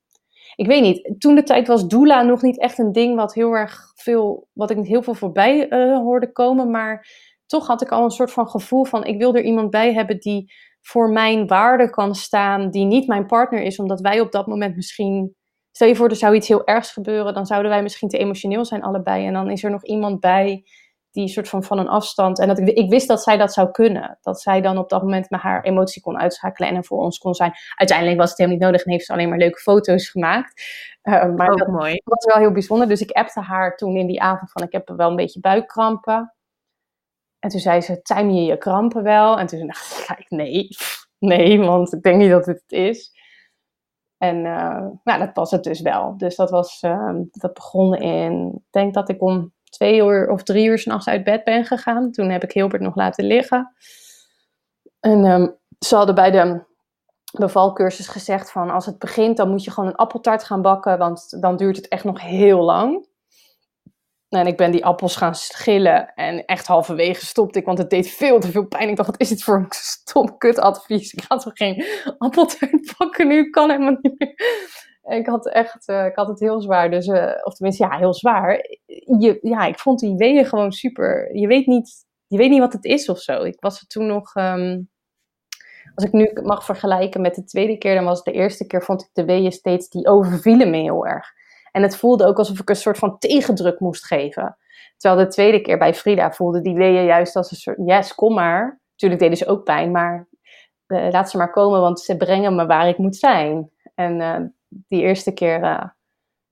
[0.55, 3.53] ik weet niet, toen de tijd was doula nog niet echt een ding wat heel
[3.53, 6.71] erg veel, wat ik heel veel voorbij uh, hoorde komen.
[6.71, 7.07] Maar
[7.53, 10.19] toch had ik al een soort van gevoel van ik wil er iemand bij hebben
[10.19, 14.47] die voor mijn waarde kan staan, die niet mijn partner is, omdat wij op dat
[14.47, 15.35] moment misschien,
[15.71, 18.65] stel je voor er zou iets heel ergs gebeuren, dan zouden wij misschien te emotioneel
[18.65, 20.63] zijn allebei en dan is er nog iemand bij
[21.11, 23.71] die soort van van een afstand, en dat ik, ik wist dat zij dat zou
[23.71, 26.99] kunnen, dat zij dan op dat moment met haar emotie kon uitschakelen en er voor
[26.99, 27.53] ons kon zijn.
[27.75, 30.63] Uiteindelijk was het helemaal niet nodig en heeft ze alleen maar leuke foto's gemaakt.
[31.03, 32.01] Uh, maar Ook dat mooi.
[32.03, 34.91] was wel heel bijzonder, dus ik appte haar toen in die avond van ik heb
[34.95, 36.33] wel een beetje buikkrampen.
[37.43, 39.39] En toen zei ze, time je je krampen wel?
[39.39, 40.67] En toen dacht ik, nee,
[41.19, 43.11] nee, want ik denk niet dat het het is.
[44.17, 46.17] En uh, nou, dat was het dus wel.
[46.17, 50.43] Dus dat, was, uh, dat begon in, ik denk dat ik om twee uur of
[50.43, 52.11] drie uur s'nachts uit bed ben gegaan.
[52.11, 53.73] Toen heb ik Hilbert nog laten liggen.
[54.99, 56.63] En um, ze hadden bij de
[57.37, 61.41] bevalcursus gezegd van als het begint, dan moet je gewoon een appeltaart gaan bakken, want
[61.41, 63.07] dan duurt het echt nog heel lang.
[64.35, 68.09] En ik ben die appels gaan schillen en echt halverwege stopte ik, want het deed
[68.09, 68.89] veel te veel pijn.
[68.89, 71.13] Ik dacht, wat is dit voor een stom kut advies?
[71.13, 71.85] Ik ga toch geen
[72.17, 73.49] appeltaart pakken nu?
[73.49, 74.35] Kan helemaal niet meer.
[75.17, 76.91] ik had echt, uh, ik had het heel zwaar.
[76.91, 78.65] Dus, uh, of tenminste, ja, heel zwaar.
[79.19, 81.35] Je, ja, ik vond die weeën gewoon super.
[81.35, 83.43] Je weet niet, je weet niet wat het is of zo.
[83.43, 84.89] Ik was er toen nog, um,
[85.95, 88.83] als ik nu mag vergelijken met de tweede keer, dan was het de eerste keer,
[88.83, 91.31] vond ik de weeën steeds, die overvielen me heel erg.
[91.73, 94.57] En het voelde ook alsof ik een soort van tegendruk moest geven.
[94.97, 98.33] Terwijl de tweede keer bij Frida voelde die weeën juist als een soort, yes, kom
[98.33, 98.81] maar.
[98.91, 100.27] Natuurlijk deden ze ook pijn, maar
[100.87, 103.71] uh, laat ze maar komen, want ze brengen me waar ik moet zijn.
[103.95, 105.83] En uh, die eerste keer uh,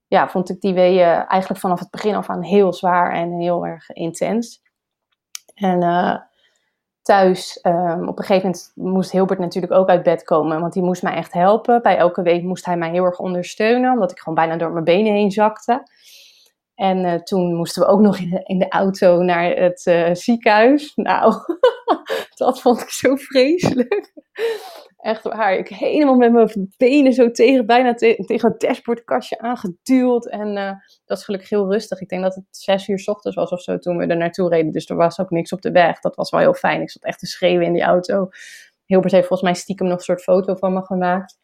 [0.06, 3.66] ja, vond ik die weeën eigenlijk vanaf het begin af aan heel zwaar en heel
[3.66, 4.62] erg intens.
[5.54, 5.82] En
[7.02, 7.58] thuis.
[7.62, 11.02] Um, op een gegeven moment moest Hilbert natuurlijk ook uit bed komen, want die moest
[11.02, 11.82] mij echt helpen.
[11.82, 14.84] Bij elke week moest hij mij heel erg ondersteunen, omdat ik gewoon bijna door mijn
[14.84, 15.82] benen heen zakte.
[16.74, 20.92] En uh, toen moesten we ook nog in de, auto naar het uh, ziekenhuis.
[20.94, 21.34] Nou,
[22.34, 24.12] dat vond ik zo vreselijk.
[25.02, 25.54] Echt waar.
[25.54, 30.26] Ik helemaal met mijn benen zo tegen, bijna te, tegen het dashboardkastje aangeduwd.
[30.26, 30.72] En uh,
[31.04, 32.00] dat is gelukkig heel rustig.
[32.00, 34.72] Ik denk dat het zes uur ochtends was of zo toen we er naartoe reden.
[34.72, 36.00] Dus er was ook niks op de weg.
[36.00, 36.80] Dat was wel heel fijn.
[36.80, 38.28] Ik zat echt te schreeuwen in die auto.
[38.84, 41.38] Hilbert heeft volgens mij stiekem nog een soort foto van me gemaakt.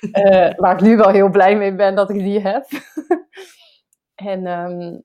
[0.00, 2.66] Uh, waar ik nu wel heel blij mee ben dat ik die heb.
[4.32, 5.02] en um,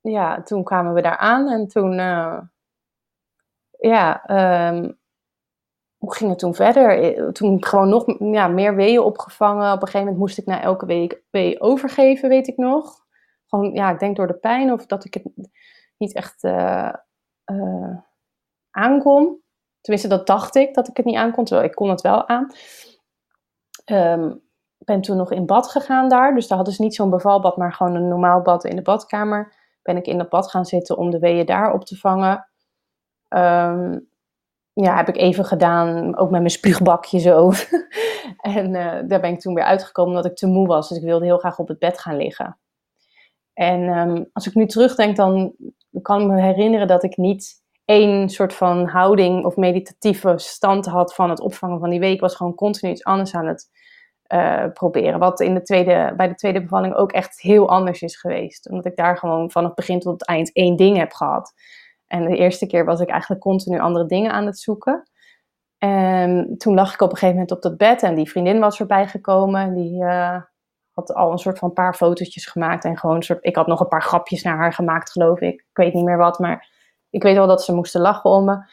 [0.00, 1.48] ja, toen kwamen we daar aan.
[1.50, 1.92] En toen...
[1.92, 2.40] Uh,
[3.78, 4.30] ja...
[4.70, 4.98] Um,
[5.98, 7.32] hoe ging het toen verder?
[7.32, 9.66] Toen gewoon nog ja, meer weeën opgevangen.
[9.66, 13.04] Op een gegeven moment moest ik na elke week wee overgeven, weet ik nog.
[13.46, 15.48] Gewoon, ja, ik denk door de pijn of dat ik het
[15.96, 16.92] niet echt uh,
[17.52, 17.96] uh,
[18.70, 19.40] aankon.
[19.80, 22.50] Tenminste, dat dacht ik, dat ik het niet aankon, terwijl ik kon het wel aan.
[23.84, 24.44] Um,
[24.78, 26.34] ben toen nog in bad gegaan daar.
[26.34, 29.54] Dus daar hadden ze niet zo'n bevalbad, maar gewoon een normaal bad in de badkamer.
[29.82, 32.48] Ben ik in dat bad gaan zitten om de weeën daar op te vangen.
[33.28, 34.08] Um,
[34.82, 37.52] ja, heb ik even gedaan, ook met mijn spuugbakje zo.
[38.56, 40.88] en uh, daar ben ik toen weer uitgekomen omdat ik te moe was.
[40.88, 42.58] Dus ik wilde heel graag op het bed gaan liggen.
[43.52, 45.54] En um, als ik nu terugdenk, dan
[46.02, 51.14] kan ik me herinneren dat ik niet één soort van houding of meditatieve stand had
[51.14, 52.14] van het opvangen van die week.
[52.14, 53.68] Ik was gewoon continu iets anders aan het
[54.32, 55.18] uh, proberen.
[55.18, 58.70] Wat in de tweede, bij de tweede bevalling ook echt heel anders is geweest.
[58.70, 61.52] Omdat ik daar gewoon van het begin tot het eind één ding heb gehad.
[62.06, 65.10] En de eerste keer was ik eigenlijk continu andere dingen aan het zoeken.
[65.78, 68.80] En toen lag ik op een gegeven moment op dat bed en die vriendin was
[68.80, 69.74] erbij gekomen.
[69.74, 70.42] Die uh,
[70.90, 73.44] had al een soort van paar fotootjes gemaakt en gewoon soort.
[73.44, 75.54] Ik had nog een paar grapjes naar haar gemaakt, geloof ik.
[75.54, 76.68] Ik weet niet meer wat, maar
[77.10, 78.64] ik weet wel dat ze moesten lachen om me.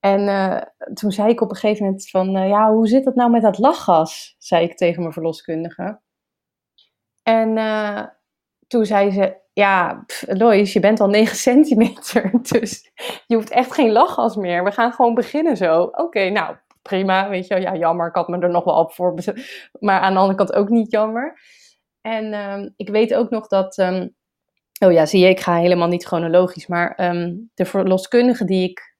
[0.00, 0.60] En uh,
[0.94, 3.42] toen zei ik op een gegeven moment van, uh, ja, hoe zit dat nou met
[3.42, 4.34] dat lachgas?
[4.38, 6.00] Zei ik tegen mijn verloskundige.
[7.22, 7.54] En
[8.66, 12.90] toen zei ze, ja, pff, Lois, je bent al 9 centimeter, dus
[13.26, 14.64] je hoeft echt geen lachgas meer.
[14.64, 15.82] We gaan gewoon beginnen zo.
[15.82, 19.14] Oké, nou, prima, weet je Ja, jammer, ik had me er nog wel op voor.
[19.80, 21.40] Maar aan de andere kant ook niet jammer.
[22.00, 23.78] En um, ik weet ook nog dat...
[23.78, 24.14] Um,
[24.84, 26.66] oh ja, zie je, ik ga helemaal niet chronologisch.
[26.66, 28.90] Maar um, de verloskundige die ik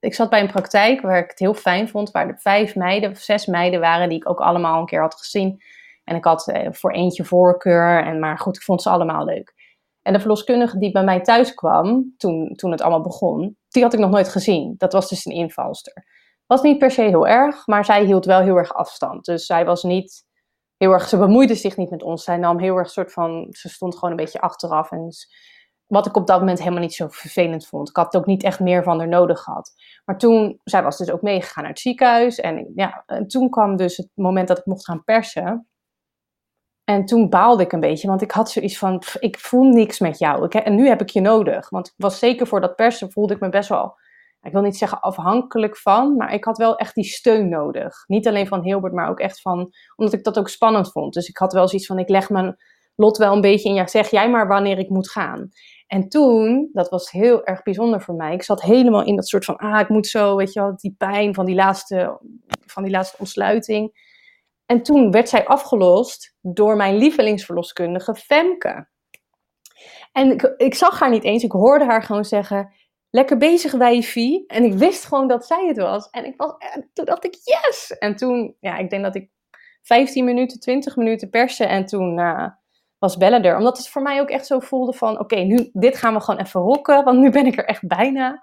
[0.00, 3.10] ik zat bij een praktijk waar ik het heel fijn vond, waar er vijf meiden
[3.10, 5.62] of zes meiden waren die ik ook allemaal een keer had gezien.
[6.10, 9.54] En ik had uh, voor eentje voorkeur, en, maar goed, ik vond ze allemaal leuk.
[10.02, 13.92] En de verloskundige die bij mij thuis kwam, toen, toen het allemaal begon, die had
[13.92, 14.74] ik nog nooit gezien.
[14.78, 16.04] Dat was dus een invalster.
[16.46, 19.24] Was niet per se heel erg, maar zij hield wel heel erg afstand.
[19.24, 20.24] Dus zij was niet
[20.76, 22.24] heel erg, ze bemoeide zich niet met ons.
[22.24, 25.08] Zij nam heel erg soort van, ze stond gewoon een beetje achteraf en
[25.86, 27.88] wat ik op dat moment helemaal niet zo vervelend vond.
[27.88, 29.72] Ik had ook niet echt meer van haar nodig gehad.
[30.04, 32.40] Maar toen, zij was dus ook meegegaan naar het ziekenhuis.
[32.40, 35.69] En, ja, en toen kwam dus het moment dat ik mocht gaan persen.
[36.90, 40.18] En toen baalde ik een beetje, want ik had zoiets van, ik voel niks met
[40.18, 40.44] jou.
[40.44, 41.68] Ik, en nu heb ik je nodig.
[41.68, 43.98] Want was zeker voor dat persen, voelde ik me best wel,
[44.42, 48.04] ik wil niet zeggen afhankelijk van, maar ik had wel echt die steun nodig.
[48.06, 51.14] Niet alleen van Hilbert, maar ook echt van, omdat ik dat ook spannend vond.
[51.14, 52.56] Dus ik had wel zoiets van, ik leg mijn
[52.94, 55.48] lot wel een beetje in, ja, zeg jij maar wanneer ik moet gaan.
[55.86, 58.34] En toen, dat was heel erg bijzonder voor mij.
[58.34, 60.94] Ik zat helemaal in dat soort van, ah, ik moet zo, weet je wel, die
[60.98, 62.20] pijn van die laatste,
[62.66, 64.08] van die laatste ontsluiting.
[64.70, 68.88] En toen werd zij afgelost door mijn lievelingsverloskundige Femke.
[70.12, 72.72] En ik, ik zag haar niet eens, ik hoorde haar gewoon zeggen,
[73.10, 74.46] lekker bezig wijfie.
[74.46, 76.10] En ik wist gewoon dat zij het was.
[76.10, 77.96] En ik was, en toen dacht ik, yes!
[77.98, 79.30] En toen, ja, ik denk dat ik
[79.82, 82.18] 15 minuten, 20 minuten persen en toen...
[82.18, 82.48] Uh,
[82.98, 83.56] was bellen er.
[83.56, 86.40] Omdat het voor mij ook echt zo voelde van, oké, nu, dit gaan we gewoon
[86.40, 88.42] even rocken, want nu ben ik er echt bijna.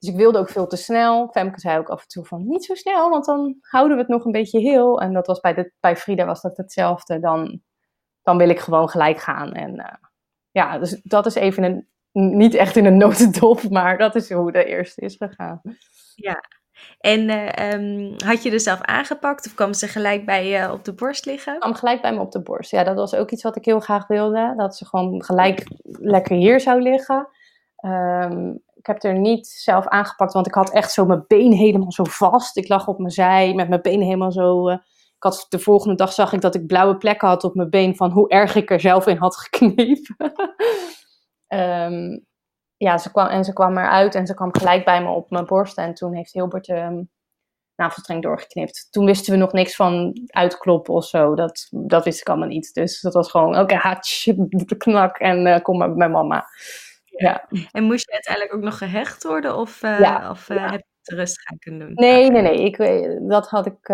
[0.00, 1.28] Dus ik wilde ook veel te snel.
[1.28, 4.12] Femke zei ook af en toe van, niet zo snel, want dan houden we het
[4.12, 5.00] nog een beetje heel.
[5.00, 7.20] En dat was bij, de, bij Frida was dat hetzelfde.
[7.20, 7.60] Dan,
[8.22, 9.52] dan wil ik gewoon gelijk gaan.
[9.52, 10.08] En uh,
[10.50, 11.88] ja, dus dat is even een,
[12.38, 15.60] niet echt in een notendop, maar dat is hoe de eerste is gegaan.
[16.14, 16.40] Ja,
[16.98, 20.84] en uh, um, had je er zelf aangepakt of kwam ze gelijk bij je op
[20.84, 21.58] de borst liggen?
[21.58, 22.70] kwam gelijk bij me op de borst.
[22.70, 24.54] Ja, dat was ook iets wat ik heel graag wilde.
[24.56, 27.28] Dat ze gewoon gelijk lekker hier zou liggen.
[27.84, 31.92] Um, ik heb er niet zelf aangepakt, want ik had echt zo mijn been helemaal
[31.92, 32.56] zo vast.
[32.56, 34.68] Ik lag op mijn zij met mijn been helemaal zo.
[34.68, 34.74] Uh,
[35.16, 37.96] ik had, de volgende dag zag ik dat ik blauwe plekken had op mijn been
[37.96, 40.32] van hoe erg ik er zelf in had geknepen.
[41.48, 42.26] um,
[42.76, 45.46] ja, ze kwam, en ze kwam eruit en ze kwam gelijk bij me op mijn
[45.46, 45.76] borst.
[45.76, 47.10] En toen heeft Hilbert um,
[47.76, 48.88] navelstreng doorgeknipt.
[48.90, 51.34] Toen wisten we nog niks van uitkloppen of zo.
[51.34, 52.74] Dat, dat wist ik allemaal niet.
[52.74, 56.46] Dus dat was gewoon, oké, okay, hatsch, de knak en uh, kom maar bij mama.
[57.20, 57.46] Ja.
[57.70, 59.56] En moest je uiteindelijk ook nog gehecht worden?
[59.56, 60.70] Of, uh, ja, of uh, ja.
[60.70, 61.94] heb je het rust gaan kunnen doen?
[61.94, 62.64] Nee, nee, nee.
[62.64, 62.76] Ik,
[63.28, 63.90] dat had ik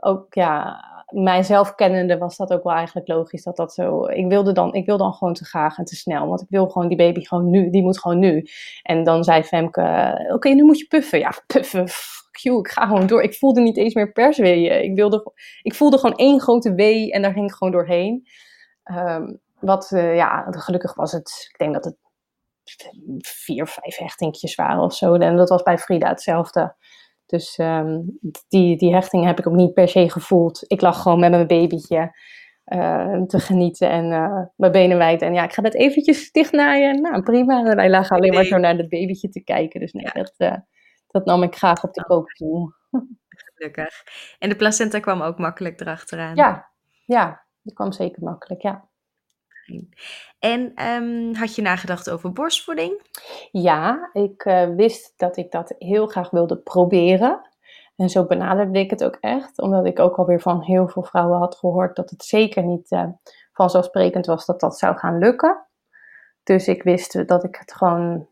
[0.00, 4.06] ook, ja mijzelf kennende was dat ook wel eigenlijk logisch dat dat zo.
[4.06, 6.28] Ik wilde dan, ik wilde dan gewoon te graag en te snel.
[6.28, 7.70] Want ik wil gewoon die baby gewoon nu.
[7.70, 8.46] Die moet gewoon nu.
[8.82, 11.18] En dan zei Femke: Oké, nu moet je puffen.
[11.18, 11.88] Ja, puffen.
[11.88, 13.22] Fuck you, ik ga gewoon door.
[13.22, 14.84] Ik voelde niet eens meer persweeën.
[14.84, 18.26] Ik, wilde, ik voelde gewoon één grote wee en daar ging ik gewoon doorheen.
[18.84, 21.48] Um, wat, uh, ja, gelukkig was het.
[21.52, 21.96] Ik denk dat het
[23.18, 25.14] vier, vijf hechtingjes waren of zo.
[25.14, 26.74] En dat was bij Frida hetzelfde.
[27.26, 30.64] Dus um, die, die hechting heb ik ook niet per se gevoeld.
[30.66, 32.16] Ik lag gewoon met mijn babytje
[32.66, 35.22] uh, te genieten en uh, mijn benen wijd.
[35.22, 37.00] En ja, ik ga dat eventjes dichtnaaien.
[37.00, 37.64] Nou, prima.
[37.64, 39.80] En wij lagen alleen maar zo naar dat babytje te kijken.
[39.80, 40.12] Dus nee, ja.
[40.12, 40.56] dat, uh,
[41.06, 42.74] dat nam ik graag op de koop toe.
[43.28, 44.04] Gelukkig.
[44.38, 46.36] En de placenta kwam ook makkelijk erachteraan?
[46.36, 46.68] Ja,
[47.04, 48.88] ja die kwam zeker makkelijk, ja.
[50.38, 53.02] En um, had je nagedacht over borstvoeding?
[53.50, 57.40] Ja, ik uh, wist dat ik dat heel graag wilde proberen.
[57.96, 61.38] En zo benaderde ik het ook echt, omdat ik ook alweer van heel veel vrouwen
[61.38, 63.04] had gehoord dat het zeker niet uh,
[63.52, 65.66] vanzelfsprekend was dat dat zou gaan lukken.
[66.42, 68.28] Dus ik wist dat ik het gewoon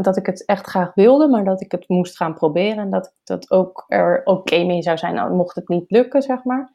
[0.00, 3.14] dat ik het echt graag wilde, maar dat ik het moest gaan proberen en dat
[3.24, 6.72] dat ook er oké mee zou zijn, mocht het niet lukken, zeg maar.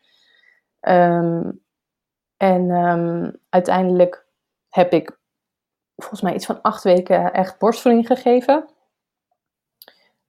[0.82, 1.66] Um,
[2.38, 4.26] en um, uiteindelijk
[4.70, 5.20] heb ik
[5.96, 8.70] volgens mij iets van acht weken echt borstvoeding gegeven.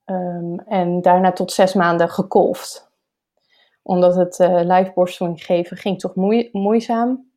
[0.05, 2.91] Um, en daarna tot zes maanden gekolfd.
[3.83, 7.28] omdat het uh, live borstvoeding geven ging toch moe moeizaam.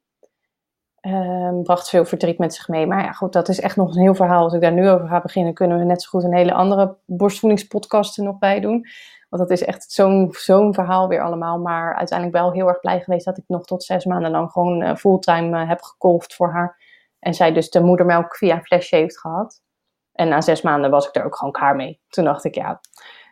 [1.08, 2.88] Um, bracht veel verdriet met zich mee.
[2.88, 4.44] Maar ja, goed, dat is echt nog een heel verhaal.
[4.44, 6.98] Als ik daar nu over ga beginnen, kunnen we net zo goed een hele andere
[7.06, 8.86] borstvoedingspodcast er nog bij doen.
[9.30, 11.60] Want dat is echt zo'n verhaal weer allemaal.
[11.60, 14.82] Maar uiteindelijk wel heel erg blij geweest dat ik nog tot zes maanden lang gewoon
[14.82, 16.78] uh, fulltime uh, heb gekolfd voor haar.
[17.20, 19.62] En zij dus de moedermelk via een flesje heeft gehad.
[20.12, 22.02] En na zes maanden was ik er ook gewoon klaar mee.
[22.08, 22.80] Toen dacht ik, ja,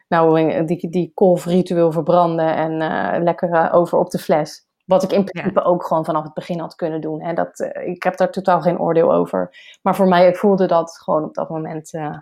[0.08, 4.68] nou die, die kolfritueel verbranden en lekker over op de fles.
[4.90, 7.24] Wat ik in principe ook gewoon vanaf het begin had kunnen doen.
[7.24, 7.34] Hè.
[7.34, 9.58] Dat, uh, ik heb daar totaal geen oordeel over.
[9.82, 12.18] Maar voor mij voelde dat gewoon op dat moment, uh,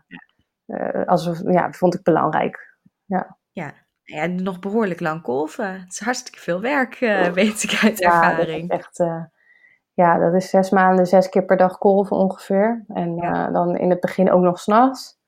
[0.66, 2.78] uh, ja, vond ik belangrijk.
[3.06, 3.38] Ja.
[3.52, 3.74] ja.
[4.04, 5.80] Ja, nog behoorlijk lang kolven.
[5.80, 6.98] Het is hartstikke veel werk,
[7.34, 8.62] weet ik uit ervaring.
[8.62, 9.04] Ja, dat echt,
[9.94, 12.86] ja, dat is zes maanden, zes keer per dag kolven ongeveer.
[12.88, 13.50] En ja.
[13.50, 15.20] dan in het begin ook nog s'nachts.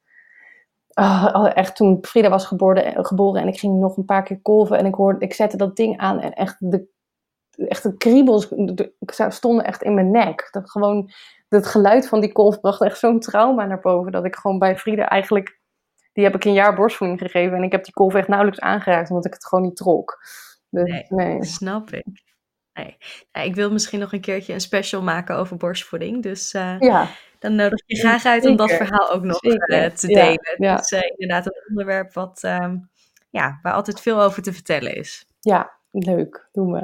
[0.93, 4.77] Oh, echt toen Frida was geboren, geboren en ik ging nog een paar keer kolven
[4.77, 6.97] en ik, hoorde, ik zette dat ding aan en echt de
[7.67, 8.53] echt de kriebels
[9.27, 10.47] stonden echt in mijn nek.
[10.51, 11.11] Dat gewoon
[11.49, 14.11] het geluid van die kolf bracht echt zo'n trauma naar boven.
[14.11, 15.59] Dat ik gewoon bij Frieda eigenlijk,
[16.13, 17.57] die heb ik een jaar borstvoeding gegeven.
[17.57, 20.17] En ik heb die kolf echt nauwelijks aangeraakt, omdat ik het gewoon niet trok.
[20.69, 22.05] Dus, nee, nee, snap ik.
[22.73, 22.97] Nee.
[23.45, 26.23] ik wil misschien nog een keertje een special maken over borstvoeding.
[26.23, 27.07] Dus uh, ja.
[27.39, 30.55] dan nodig je graag uit om dat verhaal ook nog uh, te delen.
[30.57, 32.89] Ja, Het is uh, inderdaad een onderwerp wat, um,
[33.29, 35.25] ja, waar altijd veel over te vertellen is.
[35.39, 36.79] Ja, Leuk, doen we.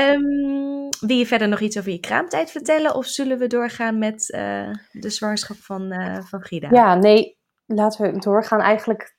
[0.00, 2.94] Um, wil je verder nog iets over je kraamtijd vertellen?
[2.94, 6.68] Of zullen we doorgaan met uh, de zwangerschap van, uh, van Frida?
[6.70, 8.60] Ja, nee, laten we doorgaan.
[8.60, 9.16] Eigenlijk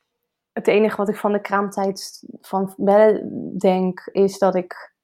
[0.52, 4.96] het enige wat ik van de kraamtijd van Belle denk, is dat ik,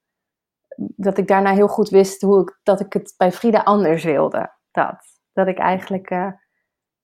[0.76, 4.54] dat ik daarna heel goed wist hoe ik, dat ik het bij Frida anders wilde.
[4.72, 4.96] Dat,
[5.34, 6.32] dat ik eigenlijk uh,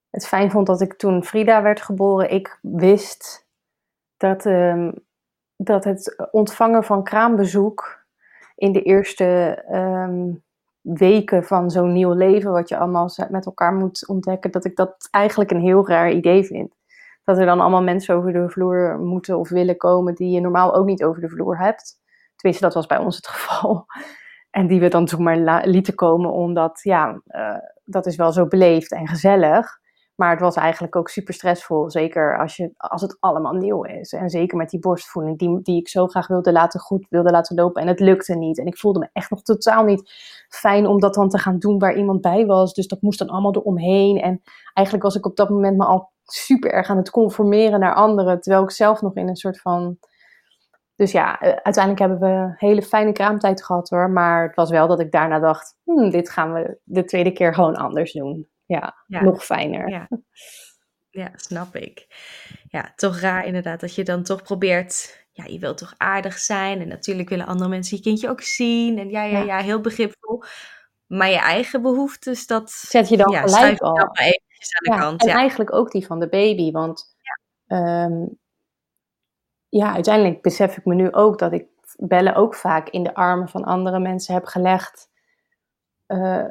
[0.09, 3.47] het fijn vond dat ik toen Frida werd geboren, ik wist
[4.17, 4.45] dat...
[4.45, 5.07] Um,
[5.62, 8.06] dat het ontvangen van kraambezoek
[8.56, 9.26] in de eerste
[9.67, 10.34] ehm,
[10.82, 15.08] weken van zo'n nieuw leven, wat je allemaal met elkaar moet ontdekken, dat ik dat
[15.12, 16.76] eigenlijk een heel raar idee vind.
[17.24, 20.76] Dat er dan allemaal mensen over de vloer moeten of willen komen die je normaal
[20.76, 22.00] ook niet over de vloer hebt.
[22.36, 23.86] Tenminste, dat was bij ons het geval.
[24.50, 28.48] En die we dan toen maar lieten komen, omdat ja, uh, dat is wel zo
[28.48, 29.80] beleefd en gezellig.
[30.19, 31.89] Maar het was eigenlijk ook super stressvol.
[31.89, 34.13] Zeker als, je, als het allemaal nieuw is.
[34.13, 37.55] En zeker met die borstvoeding, die, die ik zo graag wilde laten goed wilde laten
[37.55, 37.82] lopen.
[37.82, 38.60] En het lukte niet.
[38.60, 40.12] En ik voelde me echt nog totaal niet
[40.49, 42.73] fijn om dat dan te gaan doen waar iemand bij was.
[42.73, 44.21] Dus dat moest dan allemaal eromheen.
[44.21, 44.41] En
[44.73, 48.41] eigenlijk was ik op dat moment me al super erg aan het conformeren naar anderen.
[48.41, 49.97] Terwijl ik zelf nog in een soort van.
[50.95, 54.10] Dus ja, eh, uiteindelijk hebben we hele fijne kraamtijd gehad hoor.
[54.10, 57.53] Maar het was wel dat ik daarna dacht: hmm, dit gaan we de tweede keer
[57.53, 59.89] gewoon anders doen ja, nog fijner.
[59.89, 60.08] Ja.
[61.10, 62.08] ja, snap ik.
[62.67, 66.82] Ja, toch raar inderdaad dat je dan toch probeert ja, je wilt toch aardig zijn.
[66.82, 68.97] En natuurlijk willen andere mensen je kindje ook zien.
[68.97, 70.43] En ja, ja, ja, heel begripvol.
[71.08, 73.95] Maar je eigen behoeftes, dat zet je dan ja, gelijk al.
[73.95, 75.25] Dan eventjes aan de kant.
[75.25, 76.71] En eigenlijk ook die van de baby.
[76.71, 77.15] Want
[77.65, 78.03] ja.
[78.05, 78.39] Um,
[79.69, 83.49] ja, uiteindelijk besef ik me nu ook dat ik bellen ook vaak in de armen
[83.49, 85.10] van andere mensen heb gelegd.
[86.08, 86.45] Uh,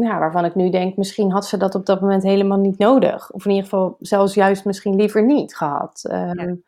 [0.00, 3.30] ja, waarvan ik nu denk, misschien had ze dat op dat moment helemaal niet nodig.
[3.30, 6.08] Of in ieder geval zelfs juist misschien liever niet gehad.
[6.10, 6.64] Um,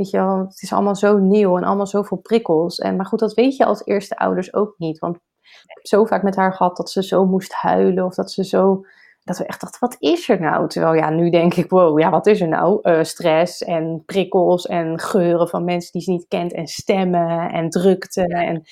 [0.00, 2.78] Weet je wel, het is allemaal zo nieuw en allemaal zoveel prikkels.
[2.78, 4.98] En, maar goed, dat weet je als eerste ouders ook niet.
[4.98, 8.04] Want ik heb zo vaak met haar gehad dat ze zo moest huilen.
[8.04, 8.84] Of dat ze zo,
[9.24, 10.68] dat we echt dachten, wat is er nou?
[10.68, 12.78] Terwijl ja, nu denk ik, wow, ja, wat is er nou?
[12.82, 16.52] Uh, stress en prikkels en geuren van mensen die ze niet kent.
[16.52, 18.26] En stemmen en drukte.
[18.26, 18.62] En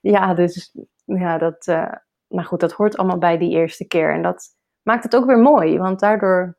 [0.00, 1.66] ja, dus ja, dat...
[1.66, 1.92] Uh,
[2.28, 4.12] maar goed, dat hoort allemaal bij die eerste keer.
[4.12, 4.46] En dat
[4.82, 6.58] maakt het ook weer mooi, want daardoor,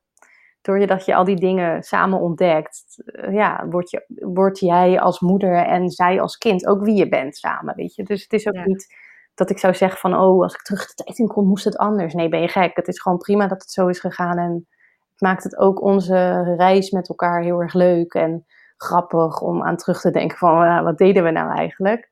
[0.61, 4.99] door je dat je al die dingen samen ontdekt, eh, ja, word, je, word jij
[4.99, 8.03] als moeder en zij als kind ook wie je bent samen, weet je.
[8.03, 8.95] Dus het is ook niet
[9.33, 11.77] dat ik zou zeggen van, oh, als ik terug de tijd in kon, moest het
[11.77, 12.13] anders.
[12.13, 12.75] Nee, ben je gek.
[12.75, 14.67] Het is gewoon prima dat het zo is gegaan en
[15.11, 18.45] het maakt het ook onze reis met elkaar heel erg leuk en
[18.77, 22.09] grappig om aan terug te denken van, wat deden we nou eigenlijk?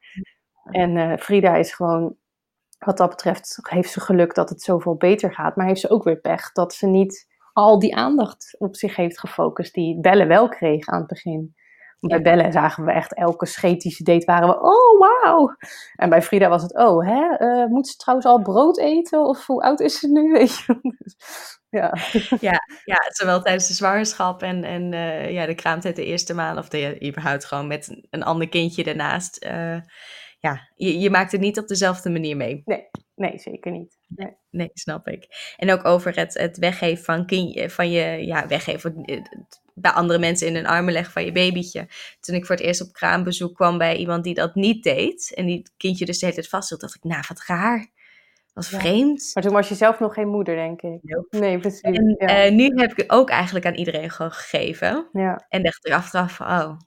[0.63, 2.15] En uh, Frida is gewoon
[2.77, 5.55] wat dat betreft heeft ze geluk dat het zoveel beter gaat.
[5.55, 9.19] Maar heeft ze ook weer pech dat ze niet al die aandacht op zich heeft
[9.19, 11.55] gefocust die Belle wel kreeg aan het begin.
[11.99, 15.56] Bij Belle zagen we echt elke scheet date waren we, oh wauw.
[15.95, 19.25] En bij Frida was het, oh hè, uh, moet ze trouwens al brood eten?
[19.25, 20.31] Of hoe oud is ze nu?
[20.37, 20.79] Weet je?
[20.97, 21.15] Dus,
[21.69, 21.97] ja.
[22.39, 22.62] ja.
[22.85, 26.58] Ja, zowel tijdens de zwangerschap en, en uh, ja, de kraamtijd de eerste maand.
[26.58, 29.45] Of de, überhaupt gewoon met een ander kindje daarnaast.
[29.45, 29.77] Uh,
[30.48, 32.62] ja, je, je maakt het niet op dezelfde manier mee.
[32.65, 33.98] Nee, nee, zeker niet.
[34.08, 34.35] Nee.
[34.50, 35.54] nee, snap ik.
[35.58, 39.04] En ook over het, het weggeven van, kind, van je, ja, weggeven
[39.73, 41.87] bij andere mensen in hun armen leggen van je babytje.
[42.19, 45.31] Toen ik voor het eerst op kraambezoek kwam bij iemand die dat niet deed.
[45.35, 47.95] En die kindje dus de hele tijd vasthield, dacht ik, nou, wat raar.
[48.54, 49.31] Was vreemd.
[49.33, 51.00] Maar toen was je zelf nog geen moeder, denk ik.
[51.29, 51.81] Nee, precies.
[51.81, 52.45] En ja.
[52.45, 55.10] uh, nu heb ik het ook eigenlijk aan iedereen gegeven.
[55.12, 55.45] Ja.
[55.50, 56.79] En dacht er achteraf, oh,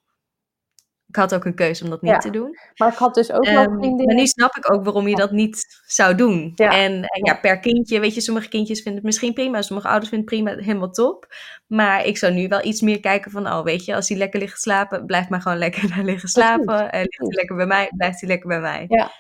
[1.11, 2.59] ik had ook een keuze om dat niet te doen.
[2.77, 4.07] Maar ik had dus ook um, nog ehm, vriendinnen.
[4.07, 6.53] Maar nu snap ik ook waarom je dat niet zou doen.
[6.55, 6.71] Ja.
[6.71, 10.11] En, en ja, per kindje, weet je, sommige kindjes vinden het misschien prima, sommige ouders
[10.11, 11.35] vinden het prima, helemaal top.
[11.67, 14.41] Maar ik zou nu wel iets meer kijken van, oh, weet je, als hij lekker
[14.41, 16.93] ligt slapen, blijf maar gewoon lekker daar liggen slapen.
[16.93, 18.85] En ligt hij lekker bij mij, blijft hij lekker bij mij.
[18.89, 19.11] Ja.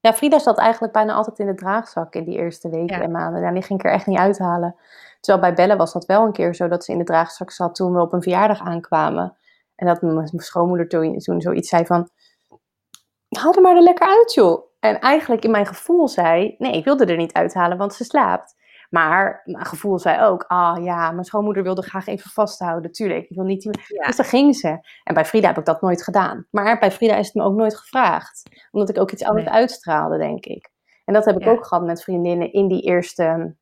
[0.00, 3.42] Ja, Frida zat eigenlijk bijna altijd in de draagzak in die eerste weken en maanden.
[3.42, 4.76] Ja, die ging ik er echt niet uithalen.
[5.20, 7.74] Terwijl bij Belle was dat wel een keer zo dat ze in de draagzak zat
[7.74, 9.36] toen we op een verjaardag aankwamen.
[9.76, 12.10] En dat mijn schoonmoeder toen, toen zoiets zei van,
[13.28, 14.72] haal er maar er lekker uit joh.
[14.80, 18.54] En eigenlijk in mijn gevoel zei, nee, ik wilde er niet uithalen, want ze slaapt.
[18.90, 22.92] Maar mijn gevoel zei ook, ah oh, ja, mijn schoonmoeder wilde graag even vasthouden.
[22.92, 23.62] Tuurlijk, ik wil niet...
[23.62, 24.06] Ja.
[24.06, 24.68] Dus dan ging ze.
[25.04, 26.46] En bij Frida heb ik dat nooit gedaan.
[26.50, 28.42] Maar bij Frida is het me ook nooit gevraagd.
[28.70, 30.70] Omdat ik ook iets anders uitstraalde, denk ik.
[31.04, 33.56] En dat heb ik ook gehad met vriendinnen in die eerste...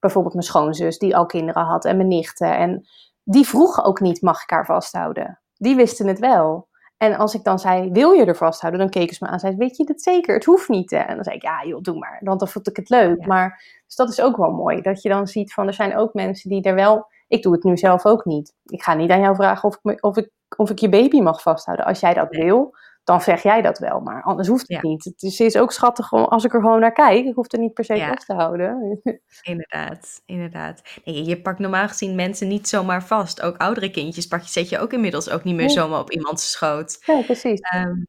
[0.00, 1.84] Bijvoorbeeld mijn schoonzus, die al kinderen had.
[1.84, 2.56] En mijn nichten.
[2.56, 2.88] En
[3.22, 5.40] die vroegen ook niet, mag ik haar vasthouden?
[5.58, 6.68] Die wisten het wel.
[6.96, 8.80] En als ik dan zei, wil je er vasthouden?
[8.80, 10.34] Dan keken ze me aan en zeiden, weet je het zeker?
[10.34, 10.90] Het hoeft niet.
[10.90, 10.98] Hè?
[10.98, 12.20] En dan zei ik, ja joh, doe maar.
[12.24, 13.26] Want dan vond ik het leuk.
[13.26, 14.80] Maar, dus dat is ook wel mooi.
[14.80, 17.06] Dat je dan ziet van, er zijn ook mensen die er wel...
[17.28, 18.54] Ik doe het nu zelf ook niet.
[18.64, 21.42] Ik ga niet aan jou vragen of ik, of ik, of ik je baby mag
[21.42, 21.86] vasthouden.
[21.86, 22.74] Als jij dat wil,
[23.06, 24.00] dan zeg jij dat wel.
[24.00, 25.04] Maar anders hoeft het niet.
[25.04, 27.24] Het is, is, ook schattig als ik er gewoon naar kijk.
[27.24, 28.08] Ik hoef er niet per se ja.
[28.08, 29.00] vast te houden.
[29.42, 30.82] Inderdaad, inderdaad.
[31.04, 33.42] Nee, je pakt normaal gezien mensen niet zomaar vast.
[33.42, 36.50] Ook oudere kindjes pak je, zet je ook inmiddels ook niet meer zomaar op iemands
[36.50, 36.98] schoot.
[37.04, 37.60] Ja, precies.
[37.74, 38.06] Um,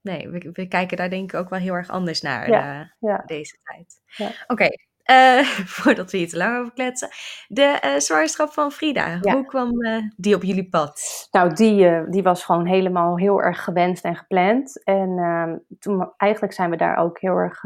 [0.00, 3.26] nee, we, we, kijken daar denk ik ook wel heel erg anders naar ja, uh,
[3.26, 4.00] deze tijd.
[4.46, 4.68] Oké,
[5.10, 5.44] uh,
[5.76, 7.08] voordat we hier te lang over kletsen.
[7.48, 11.00] De uh, zwangerschap van Frida, hoe kwam uh, die op jullie pad?
[11.30, 14.84] Nou, die, die was gewoon helemaal heel erg gewenst en gepland.
[14.84, 17.62] En ehm, toen, eigenlijk zijn we daar ook heel erg,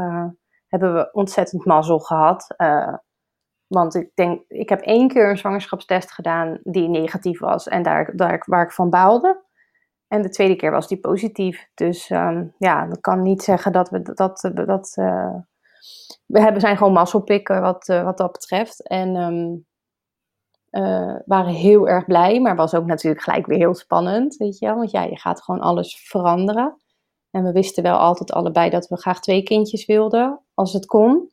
[0.67, 2.55] hebben we ontzettend mazzel gehad.
[3.67, 8.17] want ik denk, ik heb één keer een zwangerschapstest gedaan die negatief was en daar,
[8.17, 9.51] daar waar ik van baalde.
[10.09, 11.69] En de tweede keer was die positief.
[11.75, 14.97] Dus um, ja, dat kan niet zeggen dat we dat, dat, dat
[16.27, 18.89] we hebben, zijn gewoon mazzelpikken wat, uh, wat dat betreft.
[18.89, 19.67] En um,
[20.71, 24.67] uh, waren heel erg blij, maar was ook natuurlijk gelijk weer heel spannend, weet je
[24.67, 24.77] wel.
[24.77, 26.81] Want ja, je gaat gewoon alles veranderen.
[27.31, 31.29] En we wisten wel altijd allebei dat we graag twee kindjes wilden, als het kon.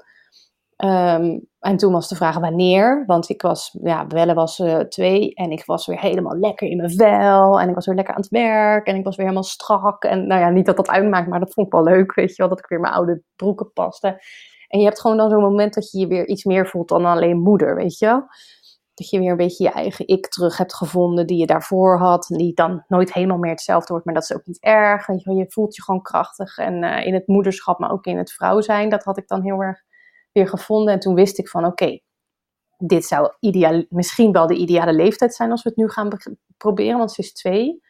[0.84, 5.34] Um, en toen was de vraag wanneer, want ik was, ja, Belle was uh, twee
[5.34, 7.60] en ik was weer helemaal lekker in mijn vel.
[7.60, 10.04] En ik was weer lekker aan het werk en ik was weer helemaal strak.
[10.04, 12.36] En nou ja, niet dat dat uitmaakt, maar dat vond ik wel leuk, weet je
[12.36, 14.08] wel, dat ik weer mijn oude broeken paste.
[14.68, 17.06] En je hebt gewoon dan zo'n moment dat je je weer iets meer voelt dan
[17.06, 18.24] alleen moeder, weet je.
[18.94, 22.26] Dat je weer een beetje je eigen ik terug hebt gevonden die je daarvoor had.
[22.28, 25.08] Die dan nooit helemaal meer hetzelfde wordt, maar dat is ook niet erg.
[25.08, 26.58] Je, je voelt je gewoon krachtig.
[26.58, 29.44] En uh, in het moederschap, maar ook in het vrouw zijn, dat had ik dan
[29.44, 29.88] heel erg
[30.48, 30.94] gevonden.
[30.94, 32.00] En toen wist ik van oké,
[32.78, 33.34] dit zou
[33.90, 36.10] misschien wel de ideale leeftijd zijn als we het nu gaan
[36.58, 37.82] proberen, want ze is twee.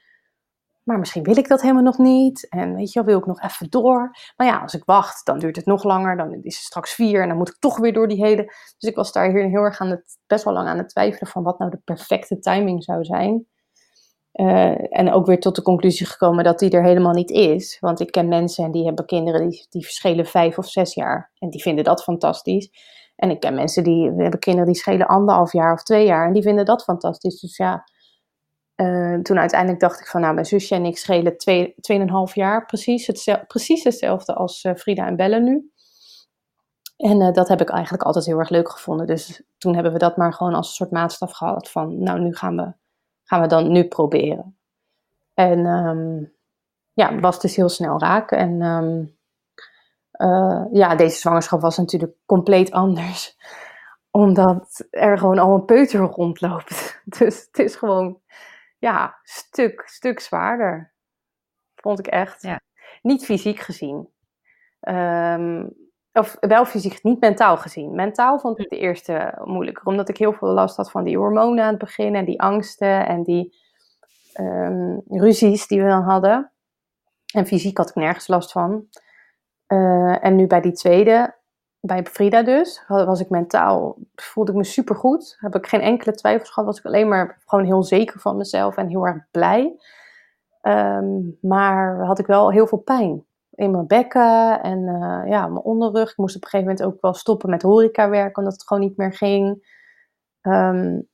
[0.83, 2.49] Maar misschien wil ik dat helemaal nog niet.
[2.49, 4.11] En weet je wel, wil ik nog even door.
[4.35, 6.17] Maar ja, als ik wacht, dan duurt het nog langer.
[6.17, 8.43] Dan is het straks vier en dan moet ik toch weer door die hele.
[8.77, 11.31] Dus ik was daar hier heel erg aan het, best wel lang aan het twijfelen
[11.31, 13.47] van wat nou de perfecte timing zou zijn.
[14.33, 17.77] Uh, en ook weer tot de conclusie gekomen dat die er helemaal niet is.
[17.79, 21.31] Want ik ken mensen en die hebben kinderen die, die verschillen vijf of zes jaar.
[21.37, 22.69] En die vinden dat fantastisch.
[23.15, 26.27] En ik ken mensen die hebben kinderen die schelen anderhalf jaar of twee jaar.
[26.27, 27.39] En die vinden dat fantastisch.
[27.39, 27.83] Dus ja,
[28.75, 32.65] uh, toen uiteindelijk dacht ik van, nou, mijn zusje en ik schelen twee, tweeënhalf jaar.
[32.65, 35.71] Precies, hetzelfde, precies hetzelfde als uh, Frida en Belle nu.
[36.97, 39.07] En dat heb ik eigenlijk altijd heel erg leuk gevonden.
[39.07, 41.69] Dus toen hebben we dat maar gewoon als een soort maatstaf gehad.
[41.69, 42.73] Van, nou, nu gaan we,
[43.29, 44.57] gaan we dan nu proberen.
[45.33, 46.33] En um,
[46.93, 48.31] ja, was dus heel snel raak.
[48.31, 49.17] En um,
[50.71, 53.37] ja, deze zwangerschap was natuurlijk compleet anders.
[54.11, 57.01] Omdat er gewoon al een peuter rondloopt.
[57.19, 58.21] Dus het is gewoon
[58.77, 60.93] ja, stuk, stuk zwaarder.
[61.75, 62.41] Vond ik echt.
[62.41, 62.59] Ja.
[63.01, 64.09] Niet fysiek gezien.
[64.81, 65.75] Um,
[66.19, 67.95] of wel fysiek, niet mentaal gezien.
[67.95, 68.75] Mentaal vond ik hm.
[68.75, 72.15] de eerste moeilijker, omdat ik heel veel last had van die hormonen aan het begin
[72.15, 73.55] en die angsten en die
[74.39, 76.51] um, ruzies die we dan hadden.
[77.33, 78.85] En fysiek had ik nergens last van.
[79.67, 81.37] Uh, en nu bij die tweede
[81.81, 85.37] bij Frida dus, was ik mentaal, voelde ik me supergoed.
[85.39, 88.77] Heb ik geen enkele twijfels gehad, was ik alleen maar gewoon heel zeker van mezelf
[88.77, 89.79] en heel erg blij.
[90.61, 93.25] Um, maar had ik wel heel veel pijn.
[93.59, 96.11] In mijn bekken en uh, ja, mijn onderrug.
[96.11, 98.83] Ik moest op een gegeven moment ook wel stoppen met horeca werken, omdat het gewoon
[98.83, 99.67] niet meer ging.
[100.41, 101.07] Um,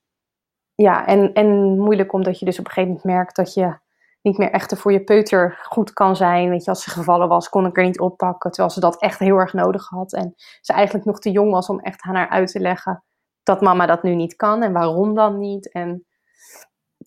[0.74, 3.78] ja, en, en moeilijk omdat je dus op een gegeven moment merkt dat je
[4.22, 6.50] niet meer echt voor je peuter goed kan zijn.
[6.50, 8.50] Weet je, als ze gevallen was, kon ik er niet oppakken.
[8.50, 10.12] Terwijl ze dat echt heel erg nodig had.
[10.12, 13.04] En ze eigenlijk nog te jong was om echt aan haar uit te leggen
[13.42, 14.62] dat mama dat nu niet kan.
[14.62, 15.72] En waarom dan niet.
[15.72, 16.06] En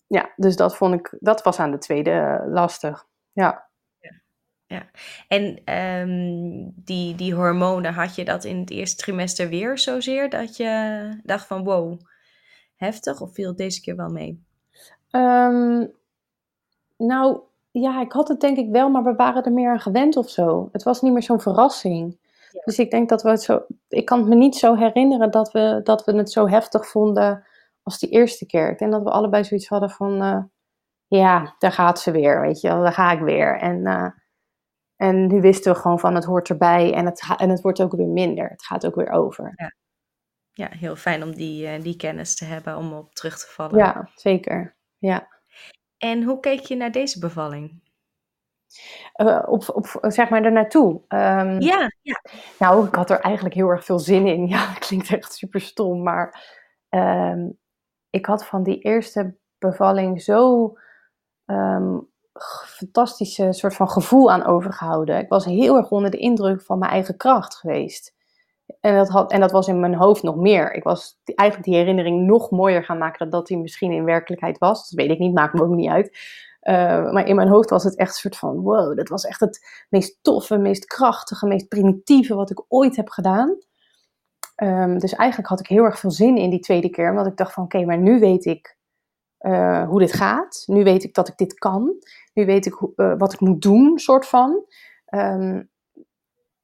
[0.06, 3.06] ja, dus dat vond ik, dat was aan de tweede lastig.
[3.32, 3.69] Ja.
[4.70, 4.82] Ja,
[5.28, 10.56] en um, die, die hormonen, had je dat in het eerste trimester weer zozeer dat
[10.56, 12.00] je dacht van wow,
[12.76, 14.44] heftig of viel het deze keer wel mee?
[15.10, 15.92] Um,
[16.96, 17.40] nou,
[17.70, 20.28] ja, ik had het denk ik wel, maar we waren er meer aan gewend of
[20.28, 20.68] zo.
[20.72, 22.18] Het was niet meer zo'n verrassing.
[22.64, 23.62] Dus ik denk dat we het zo.
[23.88, 27.46] Ik kan het me niet zo herinneren dat we, dat we het zo heftig vonden
[27.82, 28.70] als die eerste keer.
[28.70, 30.22] Ik denk dat we allebei zoiets hadden van.
[30.22, 30.42] Uh,
[31.06, 33.58] ja, daar gaat ze weer, weet je wel, daar ga ik weer.
[33.58, 34.06] En, uh,
[35.00, 37.92] en nu wisten we gewoon van het hoort erbij en het, en het wordt ook
[37.92, 38.48] weer minder.
[38.48, 39.52] Het gaat ook weer over.
[39.56, 39.72] Ja,
[40.52, 43.78] ja heel fijn om die, uh, die kennis te hebben om op terug te vallen.
[43.78, 44.76] Ja, zeker.
[44.98, 45.28] Ja.
[45.98, 47.82] En hoe keek je naar deze bevalling?
[49.16, 50.92] Uh, op, op, zeg maar er naartoe.
[51.08, 52.20] Um, ja, ja.
[52.58, 54.46] Nou, ik had er eigenlijk heel erg veel zin in.
[54.54, 56.46] Ja, dat klinkt echt super stom, maar
[56.88, 57.58] um,
[58.10, 60.72] ik had van die eerste bevalling zo
[61.46, 62.08] um,
[62.66, 65.18] fantastische soort van gevoel aan overgehouden.
[65.18, 68.14] Ik was heel erg onder de indruk van mijn eigen kracht geweest.
[68.80, 70.74] En dat, had, en dat was in mijn hoofd nog meer.
[70.74, 74.58] Ik was eigenlijk die herinnering nog mooier gaan maken dan dat die misschien in werkelijkheid
[74.58, 74.88] was.
[74.88, 76.18] Dat weet ik niet, maakt me ook niet uit.
[76.62, 79.40] Uh, maar in mijn hoofd was het echt een soort van: wow, dat was echt
[79.40, 83.58] het meest toffe, meest krachtige, meest primitieve wat ik ooit heb gedaan.
[84.62, 87.36] Um, dus eigenlijk had ik heel erg veel zin in die tweede keer, omdat ik
[87.36, 88.78] dacht: van oké, maar nu weet ik
[89.40, 90.62] uh, hoe dit gaat.
[90.66, 91.94] Nu weet ik dat ik dit kan.
[92.34, 94.64] Nu weet ik uh, wat ik moet doen, soort van.
[95.14, 95.70] Um,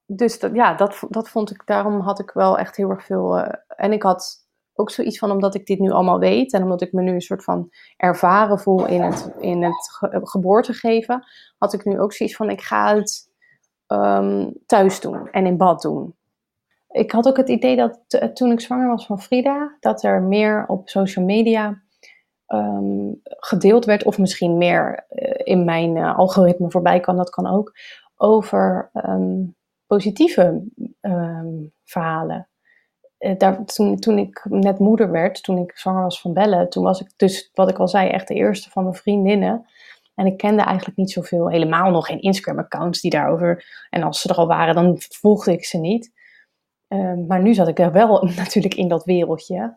[0.06, 3.38] dus ja, dat, dat vond ik, daarom had ik wel echt heel erg veel.
[3.38, 6.82] Uh, en ik had ook zoiets van, omdat ik dit nu allemaal weet en omdat
[6.82, 11.24] ik me nu een soort van ervaren voel in het, in het ge geboorte geven,
[11.58, 13.30] had ik nu ook zoiets van, ik ga het
[13.86, 16.14] um, thuis doen en in bad doen.
[16.88, 18.00] Ik had ook het idee dat
[18.34, 21.82] toen ik zwanger was van Frida, dat er meer op social media
[22.48, 27.46] um, gedeeld werd, of misschien meer uh, in mijn uh, algoritme voorbij kan, dat kan
[27.46, 27.72] ook,
[28.16, 30.64] over um, positieve
[31.00, 32.48] um, verhalen.
[33.18, 36.84] Uh, daar, toen, toen ik net moeder werd, toen ik zwanger was van Bellen, toen
[36.84, 39.66] was ik dus, wat ik al zei, echt de eerste van mijn vriendinnen.
[40.14, 43.64] En ik kende eigenlijk niet zoveel, helemaal nog geen Instagram-accounts die daarover.
[43.90, 46.12] En als ze er al waren, dan volgde ik ze niet.
[47.26, 49.76] Maar nu zat ik er wel natuurlijk in dat wereldje.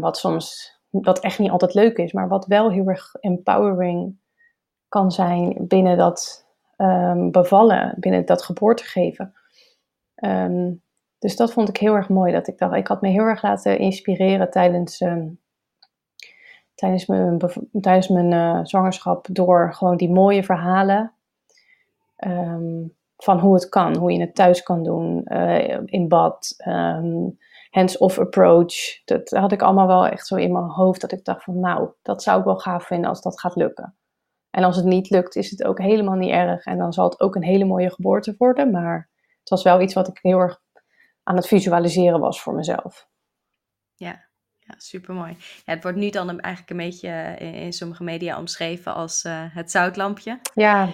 [0.00, 4.18] Wat soms, wat echt niet altijd leuk is, maar wat wel heel erg empowering
[4.88, 9.34] kan zijn binnen dat um, bevallen, binnen dat geboorte geven.
[10.24, 10.82] Um,
[11.18, 12.32] dus dat vond ik heel erg mooi.
[12.32, 15.40] Dat ik dacht, ik had me heel erg laten inspireren tijdens, um,
[16.74, 17.38] tijdens mijn,
[17.80, 21.12] tijdens mijn uh, zwangerschap door gewoon die mooie verhalen.
[23.16, 26.54] van hoe het kan, hoe je het thuis kan doen, uh, in bad,
[27.76, 29.04] hands-off approach.
[29.04, 31.00] Dat had ik allemaal wel echt zo in mijn hoofd.
[31.00, 33.96] Dat ik dacht van nou, dat zou ik wel gaaf vinden als dat gaat lukken.
[34.50, 36.64] En als het niet lukt, is het ook helemaal niet erg.
[36.64, 38.70] En dan zal het ook een hele mooie geboorte worden.
[38.70, 39.10] Maar
[39.40, 40.60] het was wel iets wat ik heel erg
[41.22, 43.08] aan het visualiseren was voor mezelf.
[43.94, 45.36] Ja, ja supermooi.
[45.64, 49.44] Ja, het wordt nu dan eigenlijk een beetje in, in sommige media omschreven als uh,
[49.54, 50.40] het zoutlampje.
[50.54, 50.88] Ja.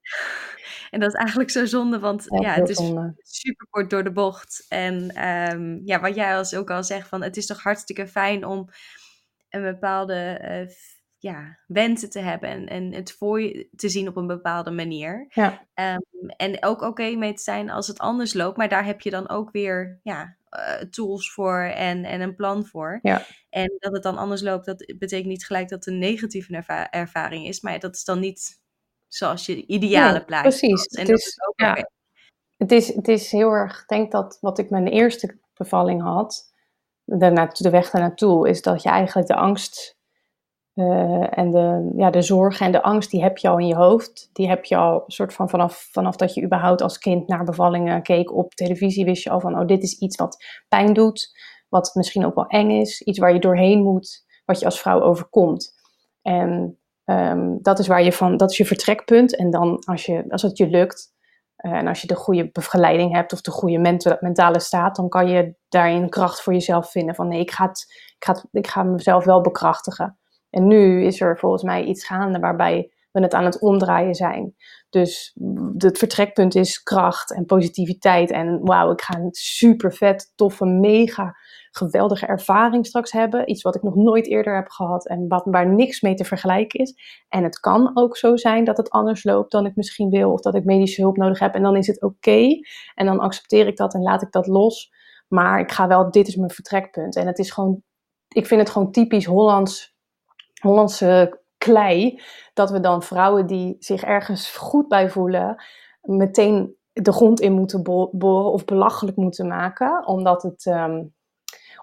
[0.90, 2.92] En dat is eigenlijk zo zonde, want ja, ja het is
[3.22, 4.66] super kort door de bocht.
[4.68, 8.44] En um, ja, wat jij als ook al zegt, van het is toch hartstikke fijn
[8.44, 8.68] om
[9.48, 10.74] een bepaalde uh,
[11.18, 15.26] ja, wensen te hebben en, en het voor je te zien op een bepaalde manier.
[15.28, 15.66] Ja.
[15.74, 19.00] Um, en ook oké okay mee te zijn als het anders loopt, maar daar heb
[19.00, 22.98] je dan ook weer ja, uh, tools voor en, en een plan voor.
[23.02, 23.26] Ja.
[23.50, 26.90] En dat het dan anders loopt, dat betekent niet gelijk dat het een negatieve erva
[26.90, 28.64] ervaring is, maar dat is dan niet
[29.16, 30.86] zoals je ideale ja, plaatje Precies.
[30.86, 31.70] En het is, is ook ja.
[31.70, 31.84] okay.
[32.56, 36.54] het, is, het is heel erg, ik denk dat wat ik mijn eerste bevalling had,
[37.04, 39.96] de, de weg ernaartoe, is dat je eigenlijk de angst
[40.76, 43.74] uh, en de, ja, de zorg en de angst, die heb je al in je
[43.74, 44.30] hoofd.
[44.32, 48.02] Die heb je al soort van vanaf, vanaf dat je überhaupt als kind naar bevallingen
[48.02, 51.28] keek op televisie, wist je al van, oh, dit is iets wat pijn doet,
[51.68, 55.00] wat misschien ook wel eng is, iets waar je doorheen moet, wat je als vrouw
[55.00, 55.74] overkomt.
[56.22, 59.36] En um, dat is waar je van, dat is je vertrekpunt.
[59.36, 61.14] En dan als, je, als het je lukt,
[61.60, 63.78] uh, en als je de goede begeleiding hebt of de goede
[64.20, 67.14] mentale staat, dan kan je daarin kracht voor jezelf vinden.
[67.14, 67.64] Van nee, ik ga,
[68.18, 70.18] ik ga, ik ga mezelf wel bekrachtigen.
[70.50, 74.54] En nu is er volgens mij iets gaande waarbij we het aan het omdraaien zijn.
[74.90, 75.36] Dus
[75.76, 78.30] het vertrekpunt is kracht en positiviteit.
[78.30, 81.36] En wauw, ik ga een super vet, toffe, mega
[81.76, 83.50] geweldige ervaring straks hebben.
[83.50, 86.80] Iets wat ik nog nooit eerder heb gehad en wat, waar niks mee te vergelijken
[86.80, 86.94] is.
[87.28, 90.32] En het kan ook zo zijn dat het anders loopt dan ik misschien wil.
[90.32, 91.54] Of dat ik medische hulp nodig heb.
[91.54, 92.48] En dan is het oké.
[92.94, 94.92] En dan accepteer ik dat en laat ik dat los.
[95.28, 97.16] Maar ik ga wel, dit is mijn vertrekpunt.
[97.16, 97.82] En het is gewoon,
[98.28, 99.96] ik vind het gewoon typisch Hollands,
[100.60, 102.20] Hollandse klei.
[102.54, 105.64] Dat we dan vrouwen die zich ergens goed bij voelen,
[106.00, 110.06] meteen de grond in moeten boren of belachelijk moeten maken.
[110.06, 111.02] Omdat het ehm,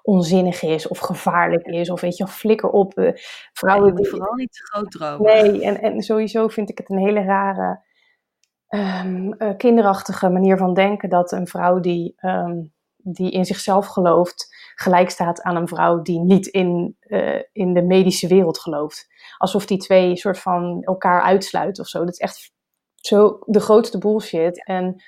[0.03, 1.89] onzinnig is of gevaarlijk is.
[1.89, 2.97] Of weet je, flikker op.
[2.97, 3.11] Uh,
[3.53, 5.21] vrouwen die vooral niet te groot dromen.
[5.21, 7.83] Nee, en, en sowieso vind ik het een hele rare,
[8.69, 11.09] um, kinderachtige manier van denken.
[11.09, 16.19] Dat een vrouw die, um, die in zichzelf gelooft, gelijk staat aan een vrouw die
[16.19, 19.07] niet in, uh, in de medische wereld gelooft.
[19.37, 21.99] Alsof die twee soort van elkaar uitsluiten of zo.
[21.99, 22.51] Dat is echt
[22.95, 24.65] zo de grootste bullshit.
[24.65, 25.03] En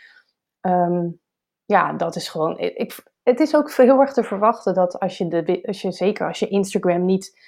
[0.61, 1.21] um,
[1.65, 2.59] ja, dat is gewoon.
[2.59, 6.28] Ik, het is ook heel erg te verwachten dat als je, de, als je zeker
[6.28, 7.39] als je Instagram niet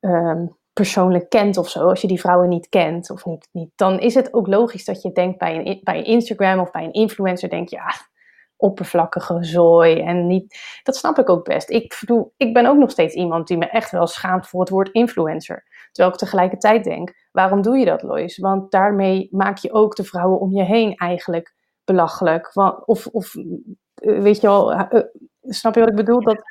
[0.00, 3.98] um, persoonlijk kent of zo, als je die vrouwen niet kent of niet, niet, dan
[3.98, 7.48] is het ook logisch dat je denkt bij een, bij Instagram of bij een influencer,
[7.48, 7.92] denk je, ja,
[8.56, 11.70] oppervlakkige zooi en niet, dat snap ik ook best.
[11.70, 14.68] Ik, bedoel, ik ben ook nog steeds iemand die me echt wel schaamt voor het
[14.68, 15.64] woord influencer.
[15.92, 18.38] Terwijl ik tegelijkertijd denk, waarom doe je dat, Lois?
[18.38, 21.54] Want daarmee maak je ook de vrouwen om je heen eigenlijk
[21.84, 22.50] belachelijk.
[22.84, 23.34] Of, of
[24.02, 25.04] weet je wel, eh, eh,
[25.40, 26.22] snap je wat ik bedoel?
[26.22, 26.42] Dat,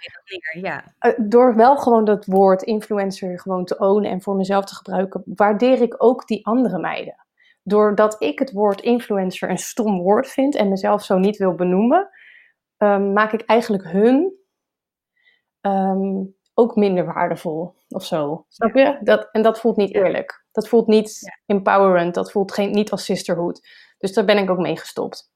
[0.62, 0.84] ja.
[1.18, 5.82] door wel gewoon dat woord influencer gewoon te ownen en voor mezelf te gebruiken, waardeer
[5.82, 7.26] ik ook die andere meiden.
[7.64, 12.10] Doordat ik het woord influencer een stom woord vind en mezelf zo niet wil benoemen,
[12.78, 14.34] um, maak ik eigenlijk hun
[15.62, 18.46] um, ook minder waardevol of zo.
[18.48, 18.98] Snap je?
[19.02, 20.46] Dat, en dat voelt niet eerlijk.
[20.52, 22.14] Dat voelt niet empowerend.
[22.14, 23.68] Dat voelt geen, niet als sisterhood.
[23.98, 25.32] Dus daar ben ik ook mee gestopt.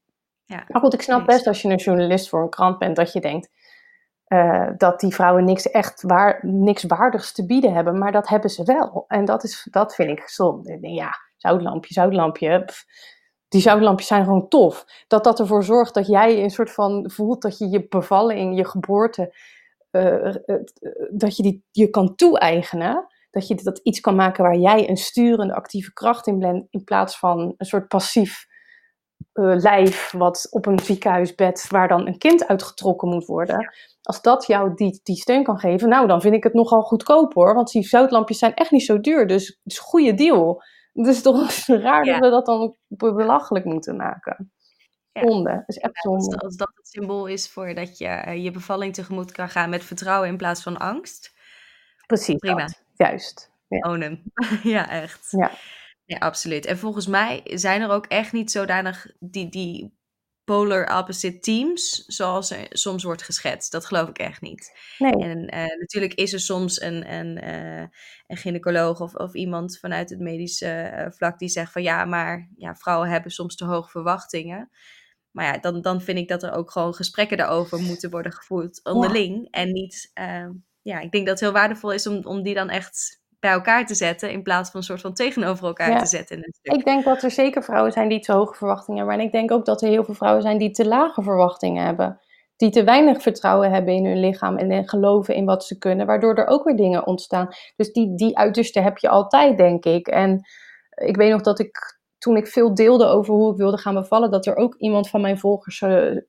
[0.46, 3.14] Ja, maar goed, ik snap best als je een journalist voor een krant bent dat
[3.14, 3.50] je denkt
[4.28, 8.50] uh, dat die vrouwen niks echt waar, niks waardigs te bieden hebben, maar dat hebben
[8.50, 9.06] ze wel.
[9.08, 10.78] En dat, is, dat vind ik gezond.
[10.82, 12.66] Ja, zoutlampje, zoutlampje.
[13.48, 14.86] die zoutlampjes zijn gewoon tof.
[15.08, 18.66] Dat dat ervoor zorgt dat jij een soort van voelt dat je je bevalling, je
[18.66, 19.36] geboorte,
[19.92, 20.36] uh,
[21.12, 23.08] dat je die je kan toe-eigenen.
[23.32, 26.84] Dat je dat iets kan maken waar jij een sturende, actieve kracht in bent, in
[26.84, 28.48] plaats van een soort passief
[29.36, 33.74] uh, lijf wat op een ziekenhuisbed waar dan een kind uitgetrokken moet worden.
[34.02, 37.34] Als dat jou die, die steun kan geven, nou dan vind ik het nogal goedkoop
[37.34, 37.54] hoor.
[37.54, 40.64] Want die zoutlampjes zijn echt niet zo duur, dus het is een goede deal.
[40.94, 44.52] Dus toch raar dat we dat dan belachelijk moeten maken.
[45.14, 46.38] Zonde, is echt zonde.
[46.38, 49.84] als, dat het symbool is voor dat je eh, je bevalling tegemoet kan gaan met
[49.84, 51.34] vertrouwen in plaats van angst.
[52.08, 52.68] Precies, Prima.
[52.94, 53.52] juist.
[53.68, 54.18] Ja.
[54.64, 55.32] ja, echt.
[55.32, 55.52] Ja.
[56.06, 56.66] Ja, absoluut.
[56.66, 59.98] En volgens mij zijn er ook echt niet zodanig die, die
[60.44, 63.72] polar opposite teams, zoals er soms wordt geschetst.
[63.72, 64.80] Dat geloof ik echt niet.
[64.98, 65.12] Nee.
[65.12, 67.88] En uh, natuurlijk is er soms een, een, uh,
[68.28, 72.50] een gynaecoloog of, of iemand vanuit het medische uh, vlak die zegt van ja, maar
[72.56, 74.70] ja, vrouwen hebben soms te hoge verwachtingen.
[75.32, 78.84] Maar ja, dan, dan vind ik dat er ook gewoon gesprekken daarover moeten worden gevoerd
[78.84, 79.36] onderling.
[79.36, 79.62] Ja.
[79.62, 80.12] En niet,
[80.82, 83.86] ja, ik denk dat het heel waardevol is om, om die dan echt bij elkaar
[83.86, 86.38] te zetten in plaats van een soort van tegenover elkaar te zetten.
[86.38, 89.20] In ik denk dat er zeker vrouwen zijn die te hoge verwachtingen hebben.
[89.20, 92.20] En ik denk ook dat er heel veel vrouwen zijn die te lage verwachtingen hebben.
[92.56, 96.36] Die te weinig vertrouwen hebben in hun lichaam en geloven in wat ze kunnen, waardoor
[96.36, 97.48] er ook weer dingen ontstaan.
[97.76, 100.08] Dus die, die uiterste heb je altijd, denk ik.
[100.08, 100.42] En
[100.96, 104.32] ik weet nog dat ik toen ik veel deelde over hoe ik wilde gaan bevallen,
[104.32, 106.22] dat er ook iemand van mijn volgers uh, uh,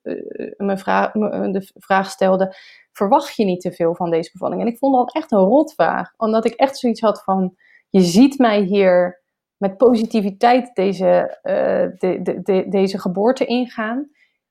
[0.56, 2.56] me, vraag, me de vraag stelde:
[2.96, 4.60] verwacht je niet te veel van deze bevalling?
[4.60, 7.56] En ik vond dat echt een rotvraag, omdat ik echt zoiets had van:
[7.90, 9.22] je ziet mij hier
[9.56, 14.10] met positiviteit deze, uh, de, de, de, deze geboorte ingaan.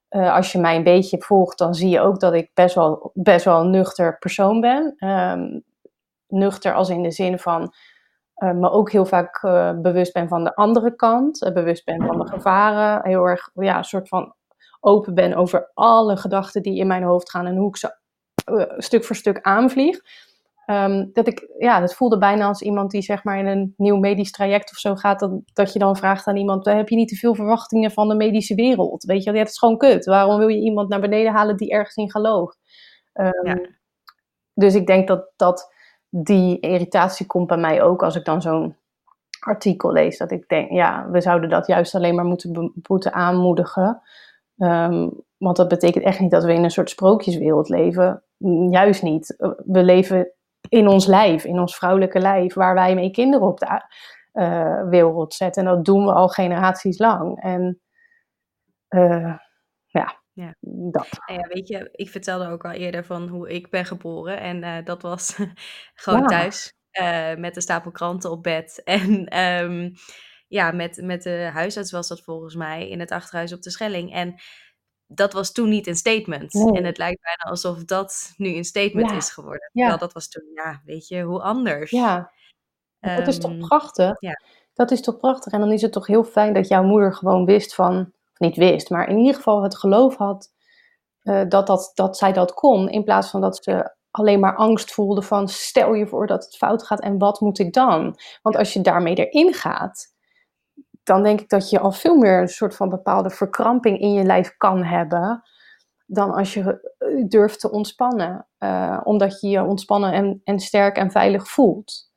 [0.10, 3.46] als je mij een beetje volgt, dan zie je ook dat ik best wel, best
[3.46, 4.96] wel een nuchter persoon ben.
[5.10, 5.64] Um,
[6.28, 7.74] nuchter als in de zin van
[8.38, 9.42] uh, me ook heel vaak
[9.82, 11.52] bewust ben van de andere kant.
[11.54, 13.08] Bewust ben van de gevaren.
[13.08, 14.36] Heel erg, ja, een soort van
[14.80, 17.96] open ben over alle gedachten die in mijn hoofd gaan en hoe ik ze
[18.78, 20.00] stuk voor stuk aanvlieg.
[20.66, 23.98] Um, dat ik, ja, dat voelde bijna als iemand die zeg maar in een nieuw
[23.98, 25.20] medisch traject of zo gaat.
[25.20, 28.16] Dat, dat je dan vraagt aan iemand: heb je niet te veel verwachtingen van de
[28.16, 29.04] medische wereld?
[29.04, 30.06] Weet je, dat is gewoon kut.
[30.06, 32.60] Waarom wil je iemand naar beneden halen die ergens in gelooft?
[33.14, 33.60] Um, ja.
[34.54, 35.74] Dus ik denk dat dat
[36.10, 38.76] die irritatie komt bij mij ook als ik dan zo'n
[39.40, 40.18] artikel lees.
[40.18, 44.02] Dat ik denk, ja, we zouden dat juist alleen maar moeten, moeten aanmoedigen.
[44.58, 48.24] Um, want dat betekent echt niet dat we in een soort sprookjeswereld leven.
[48.70, 49.36] Juist niet.
[49.66, 50.34] We leven
[50.70, 53.82] in ons lijf, in ons vrouwelijke lijf, waar wij mee kinderen op de
[54.34, 55.66] uh, wereld zetten.
[55.66, 57.42] En dat doen we al generaties lang.
[57.42, 57.82] En
[58.90, 59.36] uh,
[59.86, 60.56] ja, ja.
[60.92, 61.10] dat.
[61.26, 64.40] Ja, weet je, ik vertelde ook al eerder van hoe ik ben geboren.
[64.40, 65.36] En uh, dat was
[66.04, 66.26] gewoon ja.
[66.26, 66.74] thuis
[67.38, 68.82] met een stapel kranten op bed.
[68.84, 69.94] En um,
[70.48, 74.14] ja, met, met de huisarts was dat volgens mij in het achterhuis op de Schelling.
[74.14, 74.36] En
[75.08, 76.54] dat was toen niet een statement.
[76.54, 76.74] Nee.
[76.74, 79.16] En het lijkt bijna alsof dat nu een statement Ja.
[79.18, 79.70] is geworden.
[79.74, 79.80] Ja.
[79.82, 81.92] Terwijl dat was toen, ja, weet je, hoe anders.
[81.92, 82.32] Ja,
[83.00, 84.16] dat is toch Ehm, prachtig?
[84.20, 84.42] ja.
[84.74, 85.54] Dat is toch prachtig?
[85.54, 88.00] En dan is het toch heel fijn dat jouw moeder gewoon wist van,
[88.32, 90.54] of niet wist, maar in ieder geval het geloof had
[91.22, 92.90] eh, dat, dat, dat zij dat kon.
[92.90, 96.58] In plaats van dat ze alleen maar angst voelde van, stel je voor dat het
[96.58, 98.18] fout gaat en wat moet ik dan?
[98.42, 100.15] Want als je daarmee erin gaat,
[101.06, 104.24] dan denk ik dat je al veel meer een soort van bepaalde verkramping in je
[104.24, 105.44] lijf kan hebben.
[106.06, 108.48] Dan als je eh, durft te ontspannen.
[108.58, 112.12] Eh, omdat je je ontspannen en, en sterk en veilig voelt.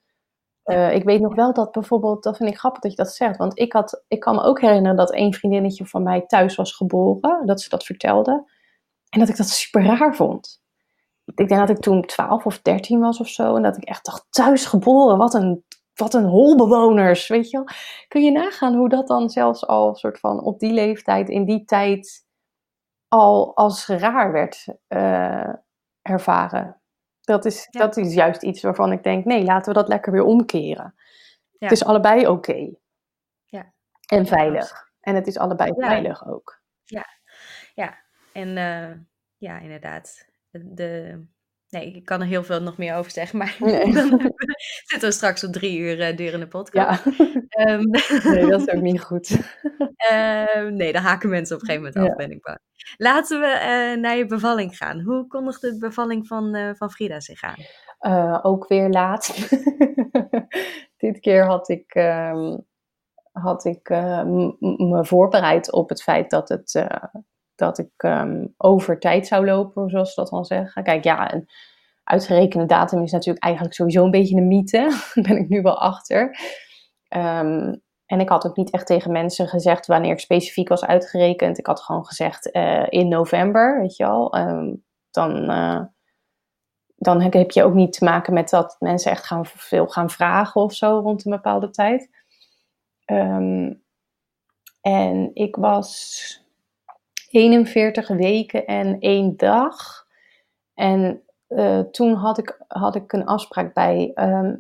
[0.63, 3.37] Eh, ik weet nog wel dat bijvoorbeeld, dat vind ik grappig dat je dat zegt.
[3.37, 6.73] Want ik, had, ik kan me ook herinneren dat een vriendinnetje van mij thuis was
[6.73, 7.47] geboren.
[7.47, 8.51] Dat ze dat vertelde.
[9.09, 10.61] En dat ik dat super raar vond.
[11.25, 13.57] Ik denk dat ik toen 12 of 13 was of zo.
[13.57, 15.65] En dat ik echt dacht, thuis geboren, wat een,
[15.99, 17.67] wat een holbewoners, weet je wel.
[18.09, 21.65] Kun je nagaan hoe dat dan zelfs al soort van op die leeftijd, in die
[21.65, 22.27] tijd,
[23.09, 25.53] al als raar werd eh,
[26.03, 26.81] ervaren.
[27.21, 27.81] Dat is, Ja.
[27.81, 30.95] dat is juist iets waarvan ik denk, nee, laten we dat lekker weer omkeren.
[31.51, 31.67] Ja.
[31.69, 32.71] Het is allebei oké.
[33.45, 33.73] Ja.
[34.07, 34.91] En veilig.
[35.01, 35.87] En het is allebei Ja.
[35.89, 36.59] veilig ook.
[38.39, 38.97] En eh,
[39.37, 40.29] ja, inderdaad.
[40.51, 41.27] De, de-
[41.71, 43.93] nee, ik kan er heel veel nog meer over zeggen, maar Nee.
[43.95, 44.33] dan we-
[44.85, 47.05] zitten we straks op drie uur eh, durende podcast.
[47.05, 47.13] Ja,
[47.49, 47.83] Ehm,
[48.33, 49.39] nee, dat is ook niet goed.
[49.97, 52.27] ehm, nee, dan haken mensen op een gegeven moment af, Ja.
[52.27, 52.59] ben ik bang.
[52.97, 55.01] Laten we eh, naar je bevalling gaan.
[55.01, 58.41] Hoe kondigde de bevalling van, eh, van Frida zich aan?
[58.43, 59.49] Ook weer laat.
[60.97, 62.57] Dit keer had ik, ehm,
[63.33, 66.85] had ik me voorbereid op het feit dat, het,
[67.59, 70.83] dat ik ehm, over tijd zou lopen, zoals ze dat dan zeggen.
[70.83, 71.49] Kijk, ja, een
[72.05, 74.79] uitgerekende datum is natuurlijk eigenlijk sowieso een beetje een mythe.
[75.15, 76.39] Daar ben ik nu wel achter.
[77.09, 77.75] Ehm,
[78.07, 81.59] en ik had ook niet echt tegen mensen gezegd wanneer ik specifiek was uitgerekend.
[81.59, 84.33] Ik had gewoon gezegd eh, in november, weet je wel.
[84.33, 84.75] Ehm,
[85.11, 85.85] dan, eh,
[86.97, 90.61] dan heb je ook niet te maken met dat mensen echt gaan, veel gaan vragen
[90.61, 92.11] of zo rond een bepaalde tijd.
[94.81, 96.48] En ik was
[97.29, 100.07] 41 weken en één dag.
[100.75, 104.55] En eh, toen had ik, had ik een afspraak bij ehm,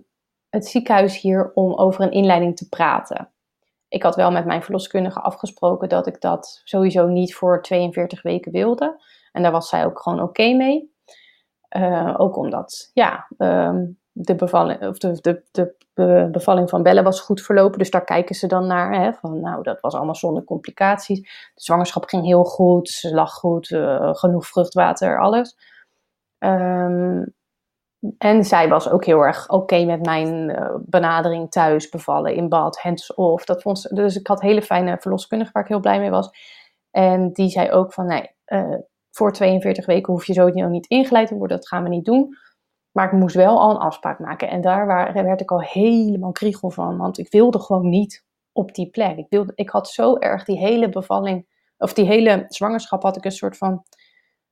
[0.49, 3.31] het ziekenhuis hier om over een inleiding te praten.
[3.89, 8.53] Ik had wel met mijn verloskundige afgesproken dat ik dat sowieso niet voor 42 weken
[8.53, 9.01] wilde.
[9.33, 10.93] En daar was zij ook gewoon oké mee.
[11.69, 13.85] Eh, ook omdat, ja, ehm,
[14.21, 17.79] de, bevalling, of de, de, de be- bevalling van Belle was goed verlopen.
[17.79, 18.95] Dus daar kijken ze dan naar.
[19.03, 21.21] Hè, van, nou, dat was allemaal zonder complicaties.
[21.55, 22.89] De zwangerschap ging heel goed.
[22.89, 23.71] Ze lag goed.
[23.71, 25.57] eh, genoeg vruchtwater, alles.
[26.39, 27.25] Ehm,
[28.19, 32.79] en zij was ook heel erg oké met mijn eh, benadering thuis bevallen, in bad,
[32.79, 33.45] hands-off.
[33.45, 36.31] Dat vond ze, dus ik had hele fijne verloskundige waar ik heel blij mee was.
[36.91, 38.75] En die zei ook van, nee, eh,
[39.11, 41.57] voor 42 weken hoef je sowieso niet ingeleid te worden.
[41.57, 42.37] Dat gaan we niet doen.
[42.93, 44.49] Maar ik moest wel al een afspraak maken.
[44.49, 46.97] En daar werd ik al helemaal kriegel van.
[46.97, 49.17] Want ik wilde gewoon niet op die plek.
[49.17, 51.47] Ik, wilde, ik had zo erg die hele bevalling,
[51.79, 53.85] of die hele zwangerschap had ik een soort van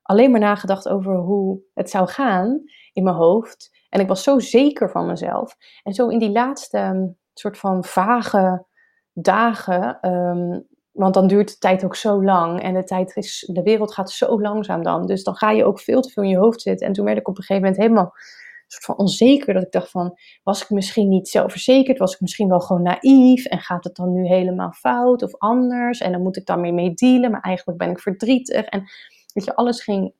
[0.03, 2.63] alleen maar nagedacht over hoe het zou gaan
[2.93, 3.77] in mijn hoofd.
[3.89, 5.57] En ik was zo zeker van mezelf.
[5.83, 8.67] En zo in die laatste um, soort van vage
[9.13, 10.67] dagen, um,
[10.97, 14.11] want dan duurt de tijd ook zo lang en de, tijd is, de wereld gaat
[14.11, 15.07] zo langzaam dan.
[15.07, 16.87] Dus dan ga je ook veel te veel in je hoofd zitten.
[16.87, 18.15] En toen werd ik op een gegeven moment helemaal
[18.67, 19.55] soort van onzeker.
[19.55, 21.99] Dat ik dacht van, was ik misschien niet zelfverzekerd?
[21.99, 23.45] Was ik misschien wel gewoon naïef?
[23.45, 26.01] En gaat het dan nu helemaal fout of anders?
[26.01, 27.31] En dan moet ik daarmee mee dealen.
[27.31, 28.65] Maar eigenlijk ben ik verdrietig.
[28.65, 28.81] En
[29.33, 30.15] weet je, alles ging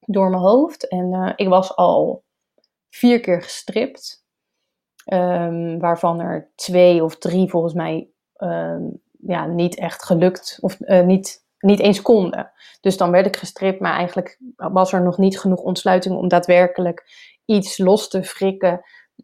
[0.00, 0.88] door mijn hoofd.
[0.88, 2.24] En uh, ik was al
[2.90, 4.24] vier keer gestript.
[5.12, 10.58] Um, waarvan er twee of drie volgens mij um, ja, niet echt gelukt.
[10.60, 12.52] Of uh, niet, niet eens konden.
[12.80, 13.80] Dus dan werd ik gestript.
[13.80, 17.04] Maar eigenlijk was er nog niet genoeg ontsluiting om daadwerkelijk
[17.44, 18.80] iets los te frikken.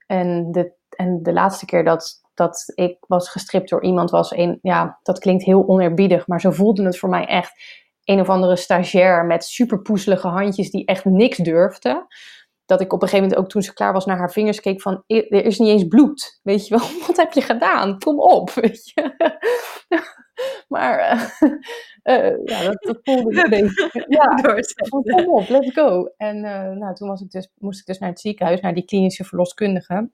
[0.07, 4.59] En de, en de laatste keer dat, dat ik was gestript door iemand was een,
[4.63, 8.57] ja, dat klinkt heel oneerbiedig, maar zo voelde het voor mij echt een of andere
[8.57, 12.07] stagiair met super poezelige handjes die echt niks durfde.
[12.73, 14.81] Dat ik op een gegeven moment ook toen ze klaar was naar haar vingers keek
[14.81, 17.99] van, er is niet eens bloed, weet je wel, wat heb je gedaan?
[17.99, 19.15] Kom op, weet je.
[20.69, 21.51] maar uh,
[22.05, 24.35] uh, ja, dat, dat voelde een beetje, ja,
[24.89, 26.13] kom op, let's go.
[26.17, 28.85] En uh, nou, toen was ik dus, moest ik dus naar het ziekenhuis, naar die
[28.85, 30.11] klinische verloskundige.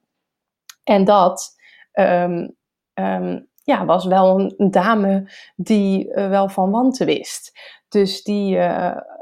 [0.83, 1.55] En dat,
[1.93, 2.55] um,
[2.93, 7.51] ehm, ja, was wel een, dame die wel van wanten wist.
[7.87, 8.57] Dus die,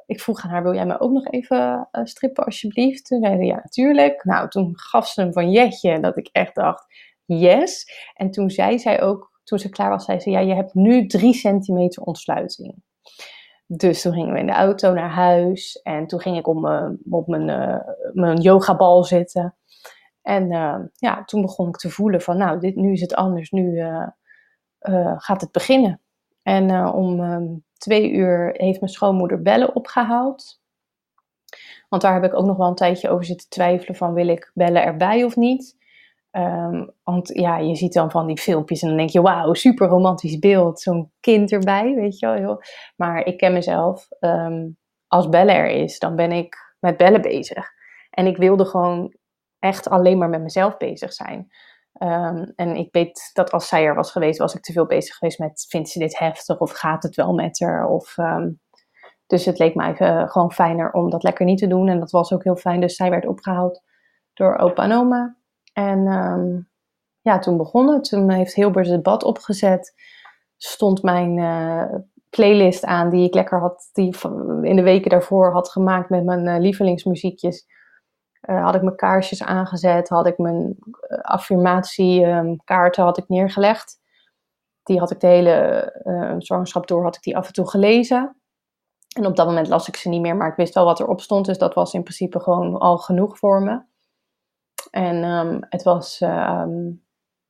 [0.08, 3.06] ik vroeg aan haar, wil jij me ook nog even strippen alsjeblieft?
[3.06, 4.24] Toen zei ze, ja natuurlijk.
[4.24, 6.86] Nou, toen gaf ze hem van Jetje dat ik echt dacht,
[7.26, 7.86] yes.
[8.14, 11.08] En toen zei zij ook, toen ze klaar was, zei ze, ja, je hebt nu
[11.08, 12.76] drie centimeter ontsluiting.
[13.66, 16.98] Dus toen gingen we in de auto naar huis en toen ging ik op mijn,
[17.10, 17.80] op mijn, uh,
[18.14, 19.56] mijn yogabal zitten.
[20.22, 20.50] En
[20.94, 23.82] ja, toen begon ik te voelen van, nou, dit, nu is het anders, nu
[25.18, 26.02] gaat het beginnen.
[26.48, 27.46] En om ehm,
[27.78, 30.62] twee uur heeft mijn schoonmoeder bellen opgehaald.
[31.90, 34.52] Want daar heb ik ook nog wel een tijdje over zitten twijfelen van, wil ik
[34.54, 35.78] bellen erbij of niet?
[36.32, 39.88] Ehm, want ja, je ziet dan van die filmpjes en dan denk je, wauw, super
[39.88, 42.62] romantisch beeld, zo'n kind erbij, weet je wel.
[42.96, 44.78] Maar ik ken mezelf, um,
[45.08, 47.70] als bellen er is, dan ben ik met bellen bezig.
[48.10, 49.16] En ik wilde gewoon
[49.60, 51.52] echt alleen maar met mezelf bezig zijn.
[51.98, 55.16] Ehm, en ik weet dat als zij er was geweest, was ik te veel bezig
[55.16, 57.88] geweest met, vindt ze dit heftig of gaat het wel met haar?
[57.88, 58.16] Of,
[59.28, 61.88] dus het leek mij uh, gewoon fijner om dat lekker niet te doen.
[61.88, 62.82] En dat was ook heel fijn.
[62.82, 63.82] Dus zij werd opgehaald
[64.34, 65.38] door opa en oma.
[65.74, 66.60] En ehm,
[67.22, 68.02] ja, toen begonnen.
[68.02, 69.94] Toen heeft Hilbert het bad opgezet.
[70.58, 71.96] Stond mijn uh,
[72.30, 74.16] playlist aan die ik lekker had, die
[74.62, 77.66] in de weken daarvoor had gemaakt met mijn uh, lievelingsmuziekjes.
[78.42, 80.76] Uh, had ik mijn kaarsjes aangezet, had ik mijn
[81.22, 84.00] affirmatiekaarten had ik neergelegd.
[84.84, 88.36] Die had ik de hele zwangerschap door, had ik die af en toe gelezen.
[89.18, 91.22] En op dat moment las ik ze niet meer, maar ik wist wel wat erop
[91.22, 91.46] stond.
[91.46, 93.82] Dus dat was in principe gewoon al genoeg voor me.
[94.92, 97.06] En um, het was um,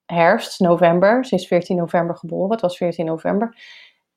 [0.05, 1.25] herfst, november.
[1.25, 2.51] Ze is 14 november geboren.
[2.51, 3.57] Het was 14 november.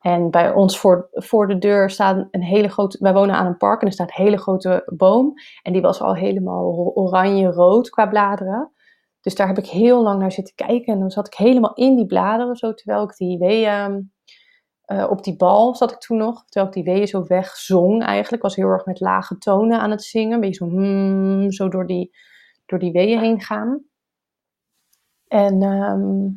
[0.01, 2.99] En bij ons voor, voor de deur staat een hele grote.
[3.01, 5.33] Wij wonen aan een park en er staat een hele grote boom.
[5.63, 8.73] En die was al helemaal oranje-rood qua bladeren.
[9.21, 10.93] Dus daar heb ik heel lang naar zitten kijken.
[10.93, 14.13] En dan zat ik helemaal in die bladeren, zo terwijl ik die weeën.
[14.87, 18.43] Uh, op die bal zat ik toen nog, terwijl ik die weeën zo wegzong eigenlijk.
[18.43, 20.33] Was heel erg met lage tonen aan het zingen.
[20.33, 22.17] Een beetje zo, hmm, zo door die,
[22.67, 23.85] door die weeën heen gaan.
[25.27, 26.29] En ehm,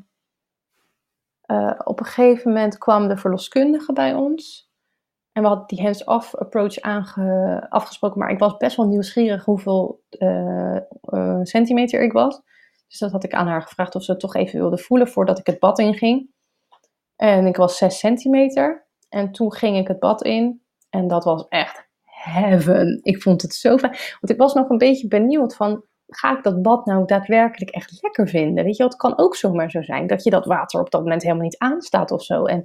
[1.45, 4.71] eh, op een gegeven moment kwam de verloskundige bij ons.
[5.31, 6.79] En we hadden die hands-off approach
[7.69, 8.19] afgesproken.
[8.19, 12.41] Maar ik was best wel nieuwsgierig hoeveel uh, uh, centimeter ik was.
[12.87, 15.39] Dus dat had ik aan haar gevraagd of ze het toch even wilde voelen voordat
[15.39, 16.29] ik het bad inging.
[17.15, 18.87] En ik was 6 centimeter.
[19.09, 20.61] En toen ging ik het bad in.
[20.89, 22.99] En dat was echt heaven.
[23.01, 23.91] Ik vond het zo fijn.
[23.91, 28.01] Want ik was nog een beetje benieuwd van ga ik dat bad nou daadwerkelijk echt
[28.01, 28.63] lekker vinden?
[28.63, 31.21] Weet je, het kan ook zomaar zo zijn dat je dat water op dat moment
[31.21, 32.45] helemaal niet aanstaat of zo.
[32.45, 32.63] En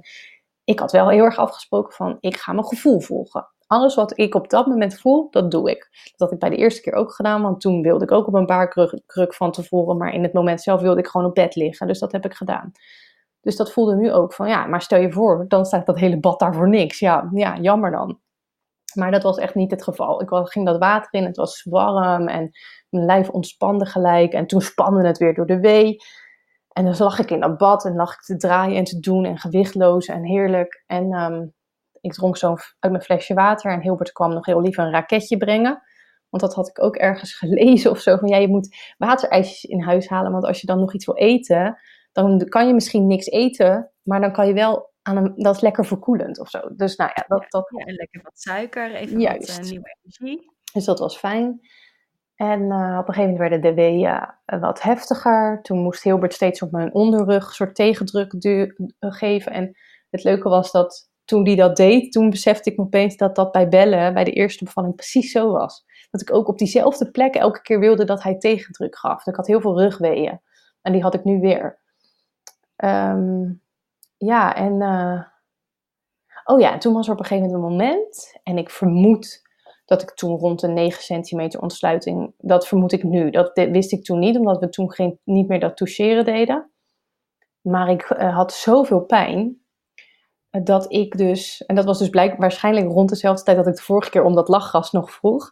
[0.63, 3.47] ik had wel heel erg afgesproken van, ik ga mijn gevoel volgen.
[3.67, 5.89] Alles wat ik op dat moment voel, dat doe ik.
[6.03, 8.33] Dat had ik bij de eerste keer ook gedaan, want toen wilde ik ook op
[8.33, 9.97] een baarkruk van tevoren.
[9.97, 11.87] Maar in het moment zelf wilde ik gewoon op bed liggen.
[11.87, 12.71] Dus dat heb ik gedaan.
[13.41, 16.19] Dus dat voelde nu ook van, ja, maar stel je voor, dan staat dat hele
[16.19, 16.99] bad daar voor niks.
[16.99, 18.19] Ja, ja jammer dan.
[18.93, 20.21] Maar dat was echt niet het geval.
[20.21, 22.51] Ik ging dat water in, het was warm en
[22.89, 24.33] mijn lijf ontspande gelijk.
[24.33, 25.97] En toen spande het weer door de wee.
[26.69, 29.25] En dan lag ik in dat bad en lag ik te draaien en te doen
[29.25, 30.83] en gewichtloos en heerlijk.
[30.87, 31.47] En ehm,
[32.01, 35.37] ik dronk zo uit mijn flesje water en Hilbert kwam nog heel lief een raketje
[35.37, 35.81] brengen.
[36.29, 38.17] Want dat had ik ook ergens gelezen of zo.
[38.17, 40.31] Van ja, je moet waterijsjes in huis halen.
[40.31, 41.77] Want als je dan nog iets wil eten,
[42.11, 43.91] dan kan je misschien niks eten.
[44.01, 46.59] Maar dan kan je wel aan een, dat is lekker verkoelend of zo.
[46.75, 47.45] Dus nou ja, dat...
[47.49, 47.69] dat...
[47.77, 49.57] Ja, en lekker wat suiker, even Juist.
[49.57, 50.51] wat uh, nieuwe energie.
[50.73, 51.59] Dus dat was fijn.
[52.39, 55.59] En uh, op een gegeven moment werden de weeën uh, wat heftiger.
[55.61, 58.35] Toen moest Hilbert steeds op mijn onderrug een soort tegendruk
[58.99, 59.51] geven.
[59.51, 59.77] En
[60.09, 63.67] het leuke was dat toen hij dat deed, toen besefte ik opeens dat dat bij
[63.67, 65.85] bellen, bij de eerste bevalling, precies zo was.
[66.11, 69.17] Dat ik ook op diezelfde plek elke keer wilde dat hij tegendruk gaf.
[69.17, 70.41] Dus ik had heel veel rugweeën.
[70.81, 71.79] En die had ik nu weer.
[72.77, 73.61] Um,
[74.17, 74.81] ja, en.
[76.43, 78.39] Oh ja, toen was er op een gegeven moment een moment.
[78.43, 79.48] En ik vermoed
[79.89, 82.33] dat ik toen rond de 9 centimeter ontsluiting.
[82.37, 83.29] Dat vermoed ik nu.
[83.29, 86.71] Dat wist ik toen niet, omdat we toen geen, niet meer dat toucheren deden.
[87.61, 89.61] Maar ik uh, had zoveel pijn.
[90.51, 91.65] Uh, dat ik dus.
[91.65, 94.35] En dat was dus blijk, waarschijnlijk rond dezelfde tijd dat ik de vorige keer om
[94.35, 95.51] dat lachgas nog vroeg.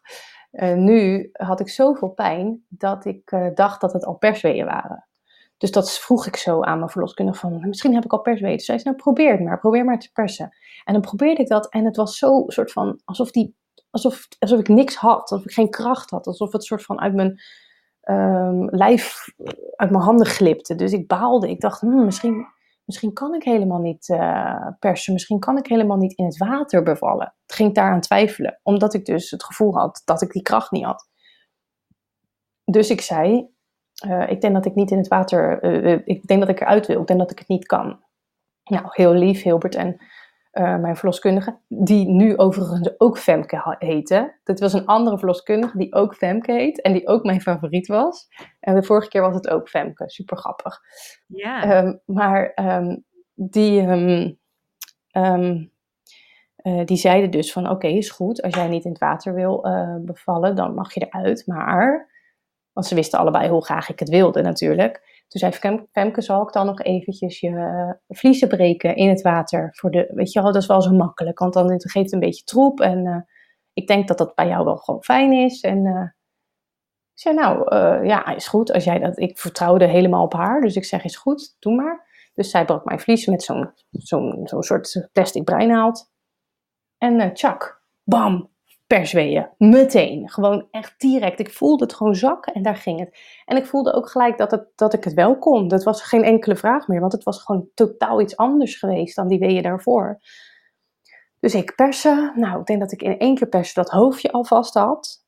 [0.75, 5.07] nu had ik zoveel pijn dat ik dacht dat het al persweeën waren.
[5.57, 8.57] Dus dat vroeg ik zo aan mijn verloskundige van, misschien heb ik al persweeën.
[8.57, 10.55] Dus zei ze, nou probeer het maar, probeer maar te persen.
[10.85, 13.55] En dan probeerde ik dat en het was zo soort van, alsof, die,
[13.89, 16.27] alsof, alsof ik niks had, alsof ik geen kracht had.
[16.27, 17.41] Alsof het soort van uit mijn
[18.03, 19.25] um, lijf,
[19.75, 20.75] uit mijn handen glipte.
[20.75, 21.49] Dus ik baalde.
[21.49, 22.47] Ik dacht, hmm, misschien,
[22.85, 25.13] misschien kan ik helemaal niet uh, persen.
[25.13, 27.35] Misschien kan ik helemaal niet in het water bevallen.
[27.45, 30.85] Het ging daaraan twijfelen, omdat ik dus het gevoel had dat ik die kracht niet
[30.85, 31.09] had.
[32.63, 33.47] Dus ik zei,
[33.93, 35.63] eh, ik denk dat ik niet in het water,
[36.05, 37.99] ik denk dat ik eruit wil, ik denk dat ik het niet kan.
[38.63, 39.97] Nou, heel lief, Hilbert en
[40.59, 44.39] mijn verloskundige, die nu overigens ook Femke heette.
[44.43, 48.27] Dat was een andere verloskundige die ook Femke heet en die ook mijn favoriet was.
[48.59, 50.79] En de vorige keer was het ook Femke, super grappig.
[51.27, 51.83] Ja.
[51.83, 53.03] Um, maar um,
[53.33, 55.71] die, um,
[56.85, 59.65] die zeiden dus van oké, is goed, als jij niet in het water wil
[60.05, 61.43] bevallen, dan mag je eruit.
[61.47, 62.15] Maar
[62.73, 65.16] want ze wisten allebei hoe graag ik het wilde natuurlijk.
[65.27, 69.69] Toen zei Femke, zal ik dan nog eventjes je uh, vliezen breken in het water?
[69.75, 72.19] Voor de, weet je wel, dat is wel zo makkelijk, want dan geeft het een
[72.19, 72.79] beetje troep.
[72.79, 73.17] En uh,
[73.73, 75.61] ik denk dat dat bij jou wel gewoon fijn is.
[75.61, 76.01] En uh,
[77.13, 77.75] ik zei, nou,
[78.05, 78.71] ja, is goed.
[78.71, 82.05] Als jij dat, ik vertrouwde helemaal op haar, dus ik zeg, is goed, doe maar.
[82.33, 86.11] Dus zij brak mijn vlies met zo'n zo'n zo'n soort plastic breinaald.
[86.97, 88.51] En tjak, bam,
[88.87, 89.49] persweeën.
[89.57, 90.29] Meteen.
[90.29, 91.39] Gewoon echt direct.
[91.39, 93.19] Ik voelde het gewoon zakken en daar ging het.
[93.45, 95.67] En ik voelde ook gelijk dat, het, dat ik het wel kon.
[95.67, 99.27] Dat was geen enkele vraag meer, want het was gewoon totaal iets anders geweest dan
[99.27, 100.19] die weeën daarvoor.
[101.39, 102.31] Dus ik persen.
[102.35, 105.25] Nou, ik denk dat ik in één keer persen dat hoofdje al vast had.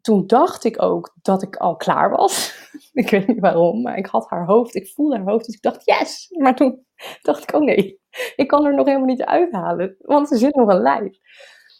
[0.00, 2.54] Toen dacht ik ook dat ik al klaar was.
[2.92, 4.74] ik weet niet waarom, maar ik had haar hoofd.
[4.74, 6.28] Ik voelde haar hoofd, dus ik dacht yes.
[6.38, 6.84] Maar toen
[7.22, 8.00] dacht ik, oh nee,
[8.36, 11.18] ik kan er nog helemaal niet uithalen, want er zit nog een lijf.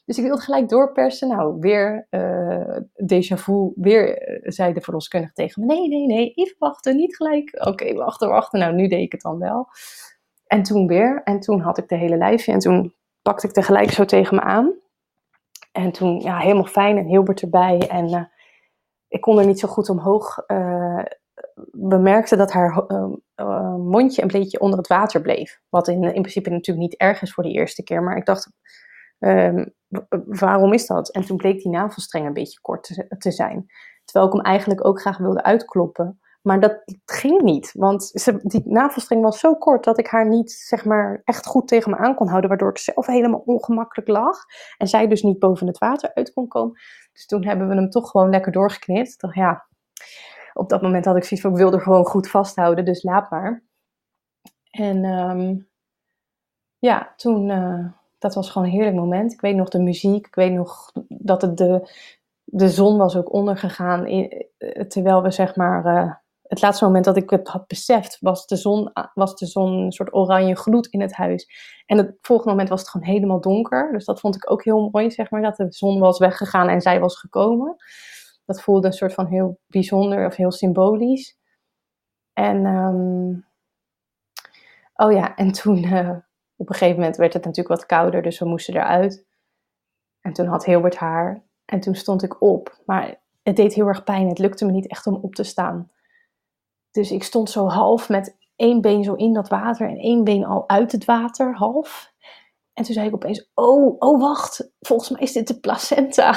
[0.08, 1.28] Dus ik wilde gelijk doorpersen.
[1.28, 2.76] Nou, weer uh,
[3.14, 3.72] déjà vu.
[3.74, 7.66] Weer uh, zei de verloskundige tegen me: nee, nee, nee, even wachten, niet gelijk.
[7.66, 8.58] Oké, wachten, wachten.
[8.58, 9.68] Nou, nu deed ik het dan wel.
[10.46, 11.20] En toen weer.
[11.24, 12.52] En toen had ik de hele lijfje.
[12.52, 14.72] En toen pakte ik tegelijk zo tegen me aan.
[15.72, 17.88] En toen, ja, helemaal fijn en Hilbert erbij.
[17.88, 18.24] En uh,
[19.08, 20.44] ik kon er niet zo goed omhoog.
[21.72, 22.84] we merkten dat haar
[23.78, 25.60] mondje een beetje onder het water bleef.
[25.68, 28.02] Wat in, in principe natuurlijk niet erg is voor de eerste keer.
[28.02, 28.50] Maar ik dacht,
[29.18, 29.74] Um,
[30.26, 31.10] waarom is dat?
[31.10, 32.82] En toen bleek die navelstreng een beetje kort
[33.18, 33.66] te, zijn.
[34.04, 36.20] Terwijl ik hem eigenlijk ook graag wilde uitkloppen.
[36.42, 37.72] Maar dat ging niet.
[37.72, 38.12] Want
[38.42, 41.96] die navelstreng was zo kort dat ik haar niet zeg maar, echt goed tegen me
[41.96, 42.48] aan kon houden.
[42.48, 44.38] Waardoor ik zelf helemaal ongemakkelijk lag.
[44.76, 46.80] En zij dus niet boven het water uit kon komen.
[47.12, 49.16] Dus toen hebben we hem toch gewoon lekker doorgeknipt.
[49.30, 49.66] Ja,
[50.52, 52.84] op dat moment had ik zoiets van, ik wilde gewoon goed vasthouden.
[52.84, 53.64] Dus laat maar.
[54.70, 55.68] En um,
[56.78, 57.48] ja, toen...
[57.48, 57.86] Uh,
[58.18, 59.32] dat was gewoon een heerlijk moment.
[59.32, 60.26] Ik weet nog de muziek.
[60.26, 61.90] Ik weet nog dat het de,
[62.44, 64.04] de zon was ook ondergegaan.
[64.06, 65.86] Eh, terwijl we zeg maar...
[65.86, 66.14] Uh,
[66.48, 69.92] het laatste moment dat ik het had beseft, was de, zon, was de zon een
[69.92, 71.48] soort oranje gloed in het huis.
[71.86, 73.92] En het volgende moment was het gewoon helemaal donker.
[73.92, 76.80] Dus dat vond ik ook heel mooi, zeg maar, dat de zon was weggegaan en
[76.80, 77.76] zij was gekomen.
[78.44, 81.38] Dat voelde een soort van heel bijzonder of heel symbolisch.
[82.32, 83.46] En, um,
[84.94, 86.16] oh ja, en toen, uh,
[86.58, 89.26] op een gegeven moment werd het natuurlijk wat kouder, dus we moesten eruit.
[90.20, 91.42] En toen had Hilbert haar.
[91.64, 92.78] En toen stond ik op.
[92.86, 94.28] Maar het deed heel erg pijn.
[94.28, 95.90] Het lukte me niet echt om op te staan.
[96.90, 100.44] Dus ik stond zo half met één been zo in dat water en één been
[100.44, 102.12] al uit het water, half.
[102.72, 106.34] En toen zei ik opeens, oh, oh wacht, volgens mij is dit de placenta.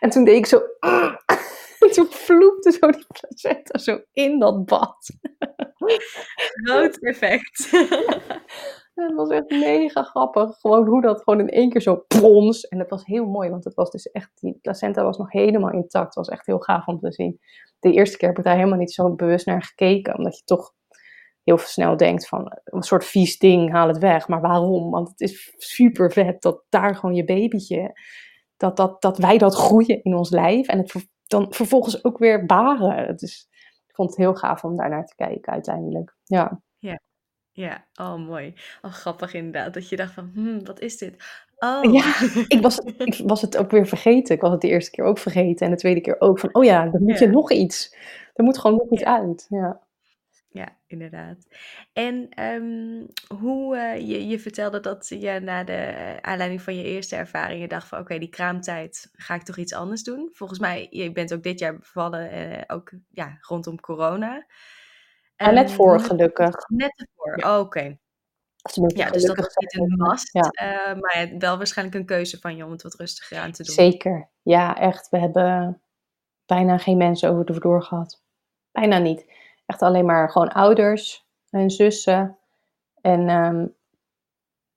[0.00, 5.10] En toen deed ik zo, en toen vloepte zo die placenta zo in dat bad.
[6.62, 6.98] Groot
[8.94, 10.56] Het was echt mega grappig.
[10.60, 12.68] Gewoon hoe dat gewoon in één keer zo plons.
[12.68, 15.72] En het was heel mooi, want het was dus echt, die placenta was nog helemaal
[15.72, 16.04] intact.
[16.04, 17.38] Het was echt heel gaaf om te zien.
[17.78, 20.16] De eerste keer heb ik daar helemaal niet zo bewust naar gekeken.
[20.16, 20.72] Omdat je toch
[21.42, 24.28] heel snel denkt van een soort vies ding, haal het weg.
[24.28, 24.90] Maar waarom?
[24.90, 28.00] Want het is super vet dat daar gewoon je babytje,
[28.56, 30.66] dat, dat, dat wij dat groeien in ons lijf.
[30.66, 30.92] En het
[31.26, 33.16] dan vervolgens ook weer baren.
[33.16, 33.48] Dus
[33.86, 36.16] ik vond het heel gaaf om daar naar te kijken uiteindelijk.
[36.24, 36.62] Ja.
[37.52, 38.54] Ja, oh mooi.
[38.82, 39.74] Oh, grappig inderdaad.
[39.74, 41.24] Dat je dacht van, hmm, wat is dit?
[41.56, 41.92] Oh.
[41.92, 44.34] Ja, ik was, ik was het ook weer vergeten.
[44.34, 45.66] Ik was het de eerste keer ook vergeten.
[45.66, 47.96] En de tweede keer ook van, oh ja, dan moet je nog iets.
[48.34, 49.46] Er moet gewoon nog iets uit.
[49.48, 49.80] Ja.
[50.52, 51.36] Ja, inderdaad.
[51.92, 53.06] En um,
[53.38, 57.88] hoe uh, je, je vertelde dat je na de aanleiding van je eerste ervaringen dacht
[57.88, 60.30] van oké, die kraamtijd ga ik toch iets anders doen.
[60.32, 64.46] Volgens mij, je bent ook dit jaar bevallen, uh, ook ja, rondom corona.
[65.36, 66.54] Ja, net ehm, voor gelukkig.
[66.68, 67.96] Net ervoor, oh, oké.
[68.86, 70.50] Ja, dus dat is niet een must, ja.
[70.62, 73.74] uh, maar wel waarschijnlijk een keuze van je om het wat rustiger aan te doen.
[73.74, 75.08] Zeker, ja, echt.
[75.08, 75.80] We hebben
[76.46, 78.22] bijna geen mensen over de vloer gehad.
[78.72, 79.26] Bijna niet.
[79.66, 82.38] Echt alleen maar gewoon ouders en zussen
[83.00, 83.74] en um,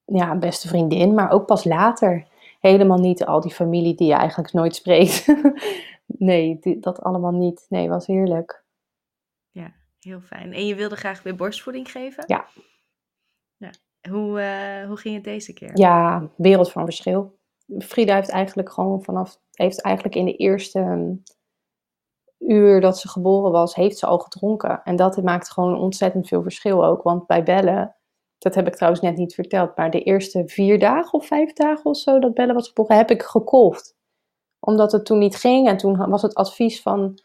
[0.06, 2.28] ja, een beste vriendin, maar ook pas later.
[2.60, 5.26] Helemaal niet al die familie die je eigenlijk nooit spreekt.
[6.06, 7.66] nee, die, dat allemaal niet.
[7.70, 8.64] Nee, was heerlijk.
[9.52, 9.74] Ja.
[10.06, 10.54] Heel fijn.
[10.54, 12.24] En je wilde graag weer borstvoeding geven?
[12.28, 12.46] Ja.
[13.58, 13.70] ja.
[14.10, 15.72] Hoe, uh, hoe ging het deze keer?
[15.74, 17.38] Ja, wereld van verschil.
[17.78, 21.18] Frida heeft eigenlijk gewoon vanaf, heeft eigenlijk in de eerste
[22.40, 24.84] uur dat ze geboren was, heeft ze al gedronken.
[24.84, 27.04] En dat maakt gewoon ontzettend veel verschil ook.
[27.04, 27.96] Want bij Belle,
[28.38, 31.86] dat heb ik trouwens net niet verteld, maar de eerste vier dagen of vijf dagen
[31.86, 33.96] of zo dat Belle was geboren, heb ik gekolfd.
[34.60, 35.68] Omdat het toen niet ging.
[35.68, 37.20] En toen was het advies van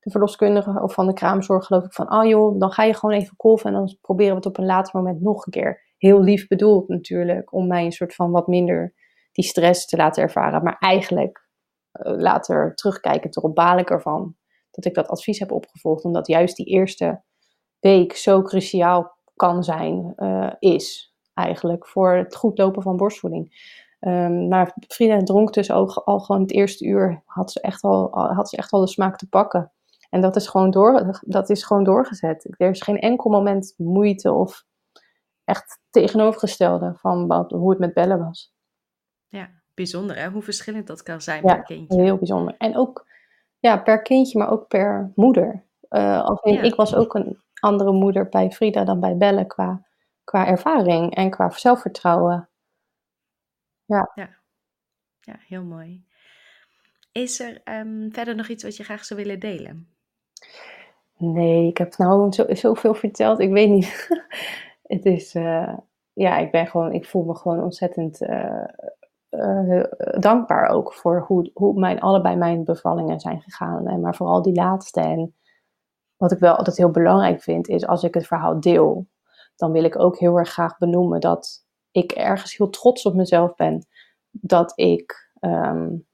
[0.00, 3.14] de verloskundige of van de kraamzorg, geloof ik, van, oh joh, dan ga je gewoon
[3.14, 5.88] even kolven en dan proberen we het op een later moment nog een keer.
[5.98, 8.94] Heel lief bedoeld natuurlijk, om mij een soort van wat minder
[9.32, 10.62] die stress te laten ervaren.
[10.62, 11.48] Maar eigenlijk,
[11.92, 14.36] uh, later terugkijkend erop, baal ik ervan
[14.70, 16.04] dat ik dat advies heb opgevolgd.
[16.04, 17.22] Omdat juist die eerste
[17.80, 23.78] week zo cruciaal kan zijn, uh, is eigenlijk voor het goed lopen van borstvoeding.
[24.00, 28.10] Um, maar Frida dronk dus ook al gewoon het eerste uur, had ze, echt al,
[28.10, 29.72] had ze echt al de smaak te pakken.
[30.10, 32.54] En dat is gewoon, door, dat is gewoon doorgezet.
[32.58, 34.64] Er is geen enkel moment moeite of
[35.44, 38.54] echt tegenovergestelde van wat, hoe het met bellen was.
[39.28, 42.02] Ja, bijzonder hè, hoe verschillend dat kan zijn ja, per kindje.
[42.02, 42.54] heel bijzonder.
[42.58, 43.06] En ook
[43.58, 45.64] ja, per kindje, maar ook per moeder.
[45.90, 46.62] Uh, ja.
[46.62, 49.86] Ik was ook een andere moeder bij Frida dan bij Belle qua,
[50.24, 52.48] qua ervaring en qua zelfvertrouwen.
[53.84, 54.10] Ja.
[54.14, 54.38] ja.
[55.20, 56.04] Ja, heel mooi.
[57.12, 59.88] Is er um, verder nog iets wat je graag zou willen delen?
[61.16, 63.40] Nee, ik heb nou zo, zoveel verteld.
[63.40, 64.08] Ik weet niet.
[64.82, 65.76] het is, uh,
[66.12, 68.64] ja, ik ben gewoon, ik voel me gewoon ontzettend uh,
[69.30, 69.84] uh,
[70.18, 73.86] dankbaar ook voor hoe, hoe mijn, allebei mijn bevallingen zijn gegaan.
[73.88, 75.00] En maar vooral die laatste.
[75.00, 75.34] En
[76.16, 79.08] wat ik wel altijd heel belangrijk vind, is als ik het verhaal deel,
[79.56, 83.54] dan wil ik ook heel erg graag benoemen dat ik ergens heel trots op mezelf
[83.54, 83.86] ben.
[84.30, 86.08] Dat ik um,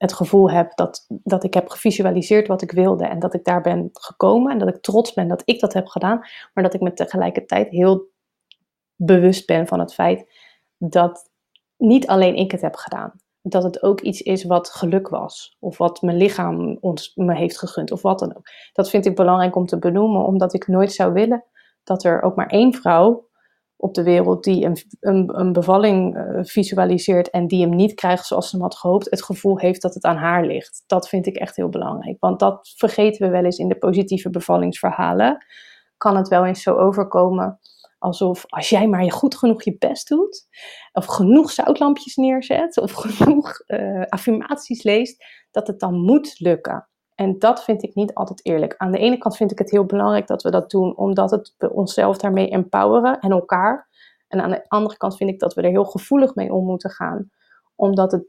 [0.00, 3.60] het gevoel heb dat, dat ik heb gevisualiseerd wat ik wilde en dat ik daar
[3.60, 6.18] ben gekomen en dat ik trots ben dat ik dat heb gedaan,
[6.54, 8.08] maar dat ik me tegelijkertijd heel
[8.96, 10.32] bewust ben van het feit
[10.76, 11.30] dat
[11.76, 13.12] niet alleen ik het heb gedaan.
[13.42, 17.58] Dat het ook iets is wat geluk was, of wat mijn lichaam ons, me heeft
[17.58, 18.46] gegund, of wat dan ook.
[18.72, 21.44] Dat vind ik belangrijk om te benoemen, omdat ik nooit zou willen
[21.84, 23.28] dat er ook maar één vrouw
[23.80, 28.26] op de wereld die een, een, een bevalling uh, visualiseert en die hem niet krijgt
[28.26, 30.84] zoals ze hem had gehoopt, het gevoel heeft dat het aan haar ligt.
[30.86, 32.16] Dat vind ik echt heel belangrijk.
[32.20, 35.44] Want dat vergeten we wel eens in de positieve bevallingsverhalen.
[35.96, 37.58] Kan het wel eens zo overkomen
[37.98, 40.48] alsof als jij maar je goed genoeg je best doet,
[40.92, 46.88] of genoeg zoutlampjes neerzet, of genoeg uh, affirmaties leest, dat het dan moet lukken.
[47.20, 48.74] En dat vind ik niet altijd eerlijk.
[48.76, 51.54] Aan de ene kant vind ik het heel belangrijk dat we dat doen, omdat het
[51.58, 53.88] we onszelf daarmee empoweren en elkaar.
[54.28, 56.90] En aan de andere kant vind ik dat we er heel gevoelig mee om moeten
[56.90, 57.30] gaan.
[57.74, 58.24] Omdat het,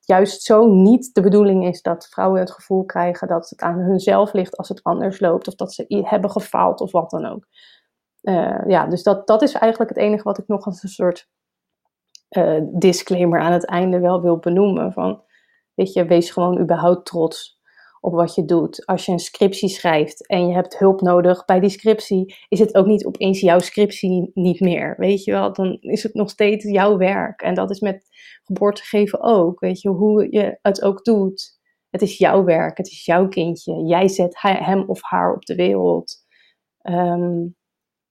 [0.00, 4.32] juist zo niet de bedoeling is dat vrouwen het gevoel krijgen dat het aan hunzelf
[4.32, 5.48] ligt als het anders loopt.
[5.48, 7.46] Of dat ze hebben gefaald of wat dan ook.
[8.22, 11.28] Uh, ja, dus dat, dat is eigenlijk het enige wat ik nog als een soort
[12.30, 14.92] uh, disclaimer aan het einde wel wil benoemen.
[14.92, 15.22] Van,
[15.74, 17.62] weet je, wees gewoon überhaupt trots
[18.04, 18.86] op wat je doet.
[18.86, 22.74] Als je een scriptie schrijft en je hebt hulp nodig bij die scriptie, is het
[22.74, 24.94] ook niet opeens jouw scriptie niet meer.
[24.96, 27.42] Weet je wel, dan is het nog steeds jouw werk.
[27.42, 28.08] En dat is met
[28.42, 29.60] geboortegeven ook.
[29.60, 31.62] Weet je, hoe je het ook doet.
[31.90, 33.84] Het is jouw werk, het is jouw kindje.
[33.86, 36.14] Jij zet hem of haar op de wereld.
[36.82, 37.56] Um,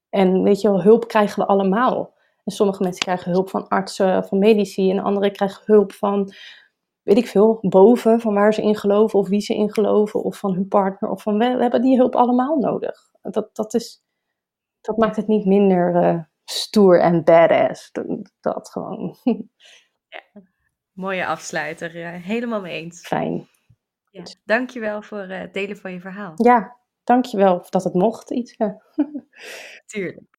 [0.08, 2.14] en weet je wel, hulp krijgen we allemaal.
[2.44, 6.32] En sommige mensen krijgen hulp van artsen, van medici, en anderen krijgen hulp van
[7.04, 10.38] weet ik veel, boven van waar ze in geloven of wie ze in geloven of
[10.38, 13.10] van hun partner of van we, we hebben die hulp allemaal nodig.
[13.22, 14.04] Dat, dat, is,
[14.80, 17.92] dat maakt het niet minder uh, stoer en badass.
[17.92, 18.06] Dat,
[18.40, 19.16] dat gewoon.
[20.08, 20.42] Ja,
[20.92, 21.96] mooie afsluiter.
[21.96, 23.06] Uh, helemaal mee eens.
[23.06, 23.48] Fijn.
[24.10, 26.32] Ja, dankjewel voor uh, het delen van je verhaal.
[26.34, 28.56] Ja, dankjewel dat het mocht, iets.
[29.86, 30.33] Tuurlijk.